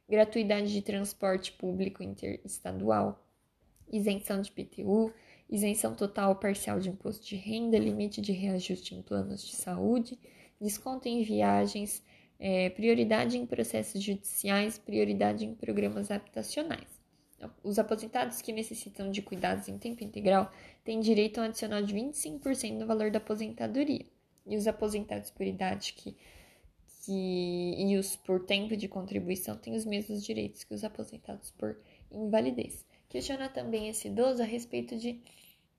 gratuidade 0.09 0.73
de 0.73 0.81
transporte 0.81 1.51
público 1.51 2.01
interestadual, 2.01 3.23
isenção 3.91 4.41
de 4.41 4.51
PTU, 4.51 5.13
isenção 5.47 5.93
total 5.93 6.29
ou 6.29 6.35
parcial 6.35 6.79
de 6.79 6.89
imposto 6.89 7.27
de 7.27 7.35
renda, 7.35 7.77
limite 7.77 8.21
de 8.21 8.31
reajuste 8.31 8.95
em 8.95 9.03
planos 9.03 9.43
de 9.43 9.55
saúde, 9.55 10.17
desconto 10.61 11.07
em 11.07 11.23
viagens, 11.23 12.03
é, 12.39 12.69
prioridade 12.69 13.37
em 13.37 13.45
processos 13.45 14.01
judiciais, 14.01 14.77
prioridade 14.77 15.45
em 15.45 15.53
programas 15.53 16.11
habitacionais. 16.11 17.01
Os 17.63 17.79
aposentados 17.79 18.41
que 18.41 18.53
necessitam 18.53 19.09
de 19.09 19.21
cuidados 19.21 19.67
em 19.67 19.77
tempo 19.77 20.03
integral 20.03 20.51
têm 20.83 20.99
direito 20.99 21.39
a 21.39 21.43
um 21.43 21.45
adicional 21.45 21.81
de 21.81 21.93
25% 21.93 22.77
no 22.77 22.85
valor 22.85 23.09
da 23.09 23.17
aposentadoria. 23.17 24.05
E 24.45 24.55
os 24.55 24.67
aposentados 24.67 25.31
por 25.31 25.45
idade 25.45 25.93
que, 25.93 26.15
que, 27.03 27.75
e 27.77 27.97
os 27.97 28.15
por 28.15 28.45
tempo 28.45 28.75
de 28.77 28.87
contribuição 28.87 29.57
têm 29.57 29.75
os 29.75 29.85
mesmos 29.85 30.23
direitos 30.23 30.63
que 30.63 30.73
os 30.73 30.83
aposentados 30.83 31.51
por 31.51 31.79
invalidez. 32.11 32.85
Questiona 33.09 33.49
também 33.49 33.89
esse 33.89 34.07
idoso 34.07 34.41
a 34.41 34.45
respeito 34.45 34.95
de, 34.95 35.19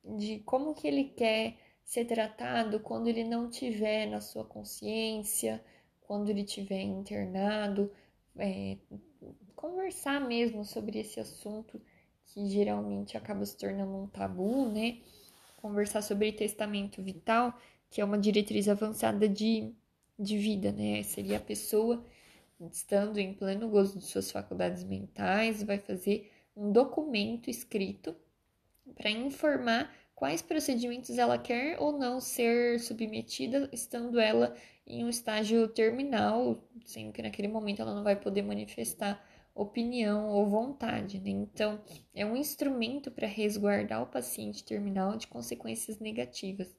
de 0.04 0.40
como 0.40 0.74
que 0.74 0.86
ele 0.86 1.04
quer 1.04 1.56
ser 1.84 2.04
tratado 2.04 2.80
quando 2.80 3.08
ele 3.08 3.24
não 3.24 3.50
tiver 3.50 4.06
na 4.06 4.20
sua 4.20 4.44
consciência 4.44 5.62
quando 6.12 6.28
ele 6.28 6.42
estiver 6.42 6.82
internado, 6.82 7.90
é, 8.36 8.76
conversar 9.56 10.20
mesmo 10.20 10.62
sobre 10.62 10.98
esse 10.98 11.18
assunto 11.18 11.80
que 12.26 12.50
geralmente 12.50 13.16
acaba 13.16 13.46
se 13.46 13.56
tornando 13.56 13.96
um 13.96 14.06
tabu, 14.06 14.68
né? 14.68 14.98
Conversar 15.62 16.02
sobre 16.02 16.30
testamento 16.32 17.02
vital, 17.02 17.58
que 17.88 17.98
é 17.98 18.04
uma 18.04 18.18
diretriz 18.18 18.68
avançada 18.68 19.26
de, 19.26 19.72
de 20.18 20.36
vida, 20.36 20.70
né? 20.70 21.02
Seria 21.02 21.38
a 21.38 21.40
pessoa, 21.40 22.04
estando 22.70 23.16
em 23.16 23.32
pleno 23.32 23.70
gozo 23.70 23.98
de 23.98 24.04
suas 24.04 24.30
faculdades 24.30 24.84
mentais, 24.84 25.62
vai 25.62 25.78
fazer 25.78 26.30
um 26.54 26.70
documento 26.72 27.48
escrito 27.48 28.14
para 28.94 29.10
informar 29.10 29.90
quais 30.22 30.40
procedimentos 30.40 31.18
ela 31.18 31.37
quer 31.37 31.76
ou 31.80 31.98
não 31.98 32.20
ser 32.20 32.78
submetida, 32.78 33.68
estando 33.72 34.20
ela 34.20 34.54
em 34.87 35.04
um 35.04 35.08
estágio 35.08 35.66
terminal, 35.66 36.62
sendo 36.85 37.12
que 37.12 37.20
naquele 37.20 37.48
momento 37.48 37.82
ela 37.82 37.92
não 37.92 38.04
vai 38.04 38.14
poder 38.14 38.42
manifestar 38.42 39.20
opinião 39.52 40.28
ou 40.28 40.46
vontade, 40.46 41.18
né? 41.18 41.30
Então, 41.30 41.82
é 42.14 42.24
um 42.24 42.37
instrumento 42.37 43.11
para 43.11 43.26
resguardar 43.26 44.00
o 44.00 44.06
paciente 44.06 44.62
terminal 44.62 45.16
de 45.16 45.26
consequências 45.26 45.98
negativas 45.98 46.72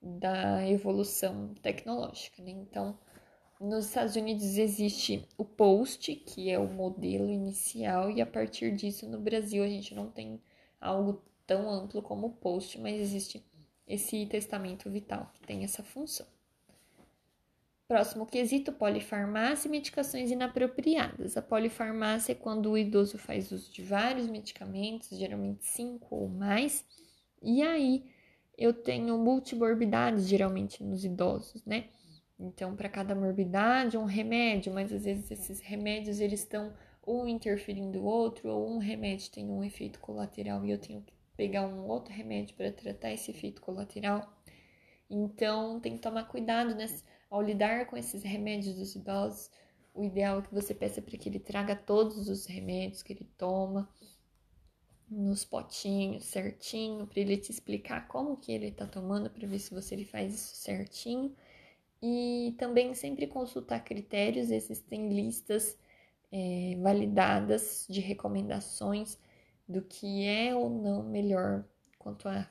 da 0.00 0.64
evolução 0.68 1.54
tecnológica, 1.60 2.40
né? 2.40 2.52
Então, 2.52 2.96
nos 3.60 3.86
Estados 3.86 4.14
Unidos 4.14 4.56
existe 4.56 5.26
o 5.36 5.44
POST, 5.44 6.14
que 6.14 6.48
é 6.50 6.56
o 6.56 6.68
modelo 6.68 7.28
inicial, 7.28 8.12
e 8.12 8.22
a 8.22 8.26
partir 8.26 8.76
disso 8.76 9.08
no 9.08 9.18
Brasil 9.18 9.64
a 9.64 9.68
gente 9.68 9.92
não 9.92 10.08
tem 10.08 10.40
algo 10.80 11.20
tão 11.46 11.70
amplo 11.70 12.02
como 12.02 12.26
o 12.26 12.30
POST, 12.30 12.80
mas 12.80 13.00
existe 13.00 13.44
esse 13.86 14.26
testamento 14.26 14.90
vital 14.90 15.30
que 15.34 15.40
tem 15.46 15.62
essa 15.64 15.82
função. 15.82 16.26
Próximo 17.88 18.26
quesito, 18.26 18.72
polifarmácia 18.72 19.68
e 19.68 19.70
medicações 19.70 20.32
inapropriadas. 20.32 21.36
A 21.36 21.42
polifarmácia 21.42 22.32
é 22.32 22.34
quando 22.34 22.72
o 22.72 22.76
idoso 22.76 23.16
faz 23.16 23.52
uso 23.52 23.70
de 23.70 23.80
vários 23.80 24.26
medicamentos, 24.26 25.16
geralmente 25.16 25.64
cinco 25.64 26.16
ou 26.16 26.28
mais, 26.28 26.84
e 27.40 27.62
aí 27.62 28.04
eu 28.58 28.72
tenho 28.72 29.16
multimorbidades, 29.18 30.26
geralmente 30.26 30.82
nos 30.82 31.04
idosos, 31.04 31.64
né? 31.64 31.88
Então, 32.38 32.74
para 32.74 32.88
cada 32.88 33.14
morbidade, 33.14 33.96
um 33.96 34.04
remédio, 34.04 34.74
mas 34.74 34.92
às 34.92 35.04
vezes 35.04 35.30
esses 35.30 35.60
remédios 35.60 36.18
eles 36.18 36.40
estão 36.40 36.74
um 37.06 37.26
interferindo 37.28 38.00
o 38.00 38.04
outro, 38.04 38.48
ou 38.50 38.68
um 38.68 38.78
remédio 38.78 39.30
tem 39.30 39.48
um 39.48 39.62
efeito 39.62 40.00
colateral 40.00 40.64
e 40.66 40.70
eu 40.72 40.78
tenho 40.78 41.02
que 41.02 41.15
pegar 41.36 41.66
um 41.66 41.86
outro 41.86 42.12
remédio 42.12 42.56
para 42.56 42.72
tratar 42.72 43.12
esse 43.12 43.30
efeito 43.30 43.60
colateral. 43.60 44.32
Então, 45.08 45.78
tem 45.80 45.94
que 45.94 46.02
tomar 46.02 46.24
cuidado 46.24 46.76
ao 47.30 47.42
lidar 47.42 47.86
com 47.86 47.96
esses 47.96 48.22
remédios 48.22 48.74
dos 48.74 48.94
idosos, 48.94 49.50
o 49.96 50.04
ideal 50.04 50.40
é 50.40 50.42
que 50.42 50.54
você 50.54 50.74
peça 50.74 51.00
para 51.00 51.16
que 51.16 51.28
ele 51.28 51.38
traga 51.38 51.74
todos 51.74 52.28
os 52.28 52.44
remédios 52.44 53.02
que 53.02 53.14
ele 53.14 53.26
toma 53.38 53.88
nos 55.08 55.44
potinhos 55.44 56.24
certinho, 56.24 57.06
para 57.06 57.20
ele 57.20 57.36
te 57.36 57.50
explicar 57.50 58.06
como 58.08 58.36
que 58.36 58.52
ele 58.52 58.68
está 58.68 58.86
tomando, 58.86 59.30
para 59.30 59.46
ver 59.46 59.58
se 59.58 59.72
você 59.72 59.94
ele 59.94 60.04
faz 60.04 60.34
isso 60.34 60.56
certinho. 60.56 61.34
E 62.02 62.54
também 62.58 62.92
sempre 62.94 63.26
consultar 63.26 63.82
critérios, 63.82 64.50
existem 64.50 65.08
listas 65.08 65.78
é, 66.30 66.76
validadas 66.82 67.86
de 67.88 68.00
recomendações 68.00 69.18
do 69.68 69.82
que 69.82 70.24
é 70.24 70.54
ou 70.54 70.70
não 70.70 71.02
melhor 71.02 71.64
quanto 71.98 72.28
a 72.28 72.48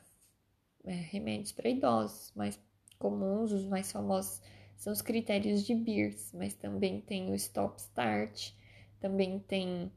é, 0.84 0.91
remédios 0.91 1.51
para 1.51 1.69
idosos, 1.69 2.32
mas 2.36 2.60
comuns, 2.99 3.51
os 3.51 3.65
mais 3.65 3.91
famosos 3.91 4.41
são 4.78 4.91
os 4.91 5.01
critérios 5.01 5.65
de 5.65 5.73
Beers, 5.73 6.32
mas 6.34 6.54
também 6.54 7.01
tem 7.01 7.32
o 7.32 7.36
Stop 7.36 7.80
Start, 7.80 8.51
também 8.99 9.39
tem 9.39 9.91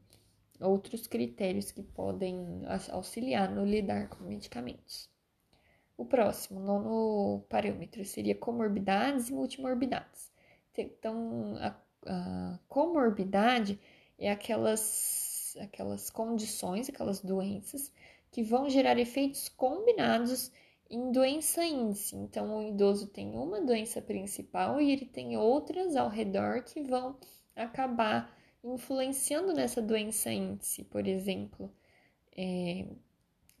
outros 0.59 1.07
critérios 1.07 1.71
que 1.71 1.81
podem 1.81 2.63
auxiliar 2.91 3.49
no 3.49 3.65
lidar 3.65 4.09
com 4.09 4.23
medicamentos. 4.23 5.09
O 5.97 6.05
próximo, 6.05 6.59
nono 6.59 7.43
parâmetro, 7.49 8.03
seria 8.05 8.35
comorbidades 8.35 9.29
e 9.29 9.33
multimorbidades. 9.33 10.31
Então, 10.77 11.57
a, 11.57 11.75
a 12.05 12.59
comorbidade 12.69 13.77
é 14.17 14.31
aquelas, 14.31 14.79
aquelas 15.59 16.09
condições, 16.09 16.89
aquelas 16.89 17.19
doenças 17.19 17.91
que 18.31 18.43
vão 18.43 18.69
gerar 18.69 18.97
efeitos 18.97 19.49
combinados 19.49 20.51
em 20.89 21.11
doença 21.11 21.63
índice. 21.63 22.15
Então, 22.15 22.57
o 22.57 22.63
idoso 22.63 23.07
tem 23.07 23.35
uma 23.35 23.61
doença 23.61 24.01
principal 24.01 24.81
e 24.81 24.91
ele 24.91 25.05
tem 25.05 25.37
outras 25.37 25.95
ao 25.95 26.09
redor 26.09 26.63
que 26.63 26.81
vão 26.81 27.17
acabar 27.55 28.35
influenciando 28.63 29.53
nessa 29.53 29.81
doença 29.81 30.31
índice, 30.31 30.83
por 30.83 31.07
exemplo, 31.07 31.71
é, 32.35 32.85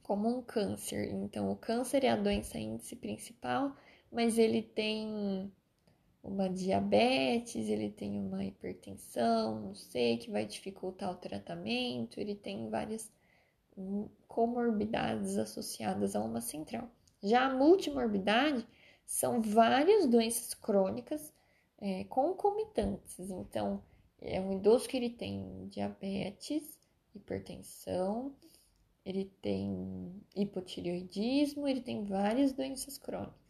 como 0.01 0.27
um 0.27 0.41
câncer. 0.41 1.09
Então, 1.11 1.51
o 1.51 1.55
câncer 1.55 2.03
é 2.03 2.09
a 2.09 2.15
doença 2.15 2.57
índice 2.57 2.95
principal, 2.95 3.75
mas 4.11 4.37
ele 4.37 4.61
tem 4.61 5.51
uma 6.23 6.49
diabetes, 6.49 7.67
ele 7.69 7.89
tem 7.89 8.19
uma 8.19 8.43
hipertensão, 8.43 9.59
não 9.61 9.75
sei, 9.75 10.17
que 10.17 10.29
vai 10.29 10.45
dificultar 10.45 11.11
o 11.11 11.17
tratamento, 11.17 12.19
ele 12.19 12.35
tem 12.35 12.69
várias 12.69 13.11
comorbidades 14.27 15.37
associadas 15.37 16.15
a 16.15 16.19
uma 16.19 16.41
central. 16.41 16.89
Já 17.23 17.45
a 17.45 17.53
multimorbidade 17.53 18.67
são 19.05 19.41
várias 19.41 20.05
doenças 20.05 20.53
crônicas 20.53 21.33
é, 21.79 22.03
concomitantes. 22.05 23.19
Então, 23.19 23.81
é 24.21 24.39
um 24.39 24.53
idoso 24.53 24.87
que 24.87 24.97
ele 24.97 25.09
tem 25.09 25.67
diabetes, 25.69 26.77
hipertensão, 27.15 28.35
ele 29.05 29.25
tem 29.41 30.13
hipotireoidismo, 30.35 31.67
ele 31.67 31.81
tem 31.81 32.03
várias 32.03 32.51
doenças 32.51 32.97
crônicas. 32.97 33.48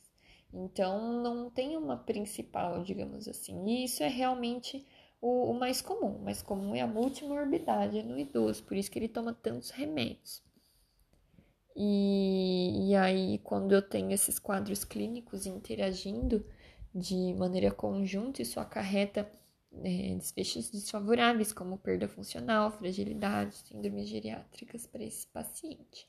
Então, 0.54 1.22
não 1.22 1.50
tem 1.50 1.78
uma 1.78 1.98
principal, 1.98 2.84
digamos 2.84 3.28
assim. 3.28 3.64
E 3.68 3.86
isso 3.86 4.02
é 4.04 4.08
realmente 4.08 4.86
o, 5.22 5.52
o 5.52 5.54
mais 5.54 5.82
comum. 5.82 6.16
O 6.18 6.24
mais 6.24 6.42
comum 6.42 6.76
é 6.76 6.82
a 6.82 6.88
multimorbidade 6.88 8.02
no 8.04 8.18
idoso, 8.18 8.64
por 8.64 8.76
isso 8.76 8.90
que 8.90 9.00
ele 9.00 9.08
toma 9.08 9.34
tantos 9.34 9.70
remédios. 9.70 10.42
E, 11.76 12.90
e 12.90 12.96
aí, 12.96 13.38
quando 13.40 13.74
eu 13.74 13.82
tenho 13.82 14.12
esses 14.12 14.40
quadros 14.40 14.84
clínicos 14.84 15.46
interagindo 15.46 16.46
de 16.94 17.34
maneira 17.36 17.72
conjunta, 17.72 18.42
isso 18.42 18.60
acarreta 18.60 19.30
é, 19.84 20.16
desfechos 20.16 20.70
desfavoráveis, 20.70 21.54
como 21.54 21.78
perda 21.78 22.08
funcional, 22.08 22.72
fragilidade, 22.72 23.56
síndromes 23.56 24.10
geriátricas 24.10 24.88
para 24.88 25.04
esse 25.04 25.28
paciente. 25.28 26.08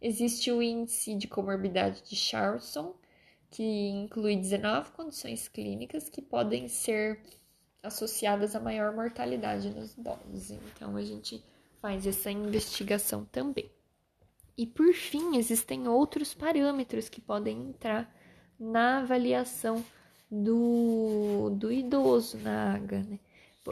Existe 0.00 0.50
o 0.50 0.62
índice 0.62 1.14
de 1.14 1.28
comorbidade 1.28 2.02
de 2.02 2.16
Charlson, 2.16 2.94
que 3.50 3.62
inclui 3.62 4.36
19 4.36 4.90
condições 4.92 5.48
clínicas 5.48 6.08
que 6.08 6.20
podem 6.20 6.68
ser 6.68 7.20
associadas 7.82 8.56
a 8.56 8.60
maior 8.60 8.94
mortalidade 8.94 9.70
nos 9.70 9.94
idosos. 9.96 10.50
Então, 10.50 10.96
a 10.96 11.02
gente 11.02 11.42
faz 11.80 12.06
essa 12.06 12.30
investigação 12.30 13.24
também. 13.26 13.70
E 14.56 14.66
por 14.66 14.92
fim, 14.94 15.36
existem 15.36 15.86
outros 15.88 16.32
parâmetros 16.32 17.08
que 17.08 17.20
podem 17.20 17.68
entrar 17.68 18.12
na 18.58 19.00
avaliação 19.00 19.84
do, 20.30 21.50
do 21.50 21.72
idoso 21.72 22.38
na 22.38 22.74
AGA, 22.74 23.02
né? 23.02 23.18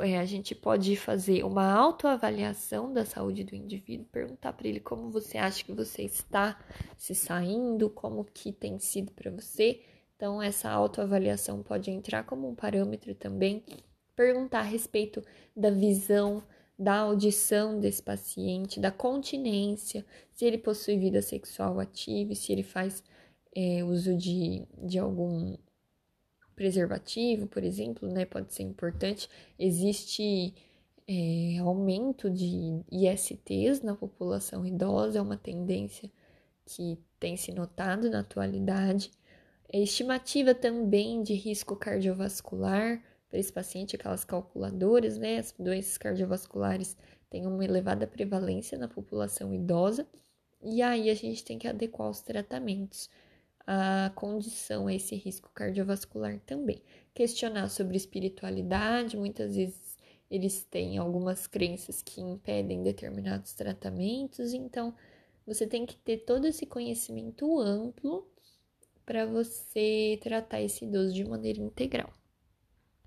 É, 0.00 0.18
a 0.18 0.24
gente 0.24 0.54
pode 0.54 0.96
fazer 0.96 1.44
uma 1.44 1.70
autoavaliação 1.70 2.92
da 2.92 3.04
saúde 3.04 3.44
do 3.44 3.54
indivíduo, 3.54 4.06
perguntar 4.10 4.54
para 4.54 4.66
ele 4.66 4.80
como 4.80 5.10
você 5.10 5.36
acha 5.36 5.62
que 5.62 5.72
você 5.72 6.02
está 6.02 6.58
se 6.96 7.14
saindo, 7.14 7.90
como 7.90 8.24
que 8.24 8.52
tem 8.52 8.78
sido 8.78 9.12
para 9.12 9.30
você. 9.30 9.82
Então, 10.16 10.40
essa 10.40 10.70
autoavaliação 10.70 11.62
pode 11.62 11.90
entrar 11.90 12.24
como 12.24 12.48
um 12.48 12.54
parâmetro 12.54 13.14
também. 13.14 13.62
Perguntar 14.16 14.60
a 14.60 14.62
respeito 14.62 15.22
da 15.54 15.70
visão, 15.70 16.42
da 16.78 16.96
audição 16.98 17.78
desse 17.78 18.02
paciente, 18.02 18.80
da 18.80 18.90
continência, 18.90 20.06
se 20.32 20.44
ele 20.44 20.58
possui 20.58 20.96
vida 20.96 21.20
sexual 21.20 21.78
ativa, 21.78 22.34
se 22.34 22.50
ele 22.52 22.62
faz 22.62 23.02
é, 23.54 23.84
uso 23.84 24.16
de, 24.16 24.66
de 24.78 24.98
algum 24.98 25.56
preservativo, 26.54 27.46
por 27.46 27.62
exemplo, 27.64 28.08
né, 28.08 28.24
pode 28.24 28.52
ser 28.54 28.62
importante. 28.62 29.28
Existe 29.58 30.54
é, 31.06 31.58
aumento 31.58 32.30
de 32.30 32.82
ISTs 32.90 33.82
na 33.82 33.94
população 33.94 34.66
idosa, 34.66 35.18
é 35.18 35.22
uma 35.22 35.36
tendência 35.36 36.10
que 36.64 36.98
tem 37.18 37.36
se 37.36 37.52
notado 37.52 38.10
na 38.10 38.20
atualidade. 38.20 39.10
É 39.68 39.80
estimativa 39.80 40.54
também 40.54 41.22
de 41.22 41.34
risco 41.34 41.76
cardiovascular, 41.76 43.02
para 43.32 43.40
esse 43.40 43.50
paciente, 43.50 43.96
aquelas 43.96 44.24
calculadoras, 44.24 45.16
né? 45.16 45.38
As 45.38 45.54
doenças 45.58 45.96
cardiovasculares 45.96 46.94
têm 47.30 47.46
uma 47.46 47.64
elevada 47.64 48.06
prevalência 48.06 48.76
na 48.76 48.86
população 48.86 49.54
idosa, 49.54 50.06
e 50.62 50.82
aí 50.82 51.08
a 51.08 51.14
gente 51.14 51.42
tem 51.42 51.58
que 51.58 51.66
adequar 51.66 52.10
os 52.10 52.20
tratamentos 52.20 53.08
à 53.66 54.10
condição, 54.14 54.86
a 54.86 54.94
esse 54.94 55.14
risco 55.16 55.50
cardiovascular 55.54 56.40
também. 56.40 56.82
Questionar 57.14 57.68
sobre 57.68 57.96
espiritualidade, 57.96 59.16
muitas 59.16 59.56
vezes 59.56 59.96
eles 60.30 60.64
têm 60.64 60.96
algumas 60.98 61.46
crenças 61.46 62.00
que 62.02 62.20
impedem 62.20 62.82
determinados 62.82 63.52
tratamentos, 63.52 64.54
então 64.54 64.94
você 65.46 65.66
tem 65.66 65.84
que 65.84 65.96
ter 65.96 66.18
todo 66.18 66.46
esse 66.46 66.64
conhecimento 66.64 67.60
amplo 67.60 68.26
para 69.04 69.26
você 69.26 70.18
tratar 70.22 70.62
esse 70.62 70.84
idoso 70.84 71.12
de 71.12 71.24
maneira 71.24 71.60
integral. 71.60 72.10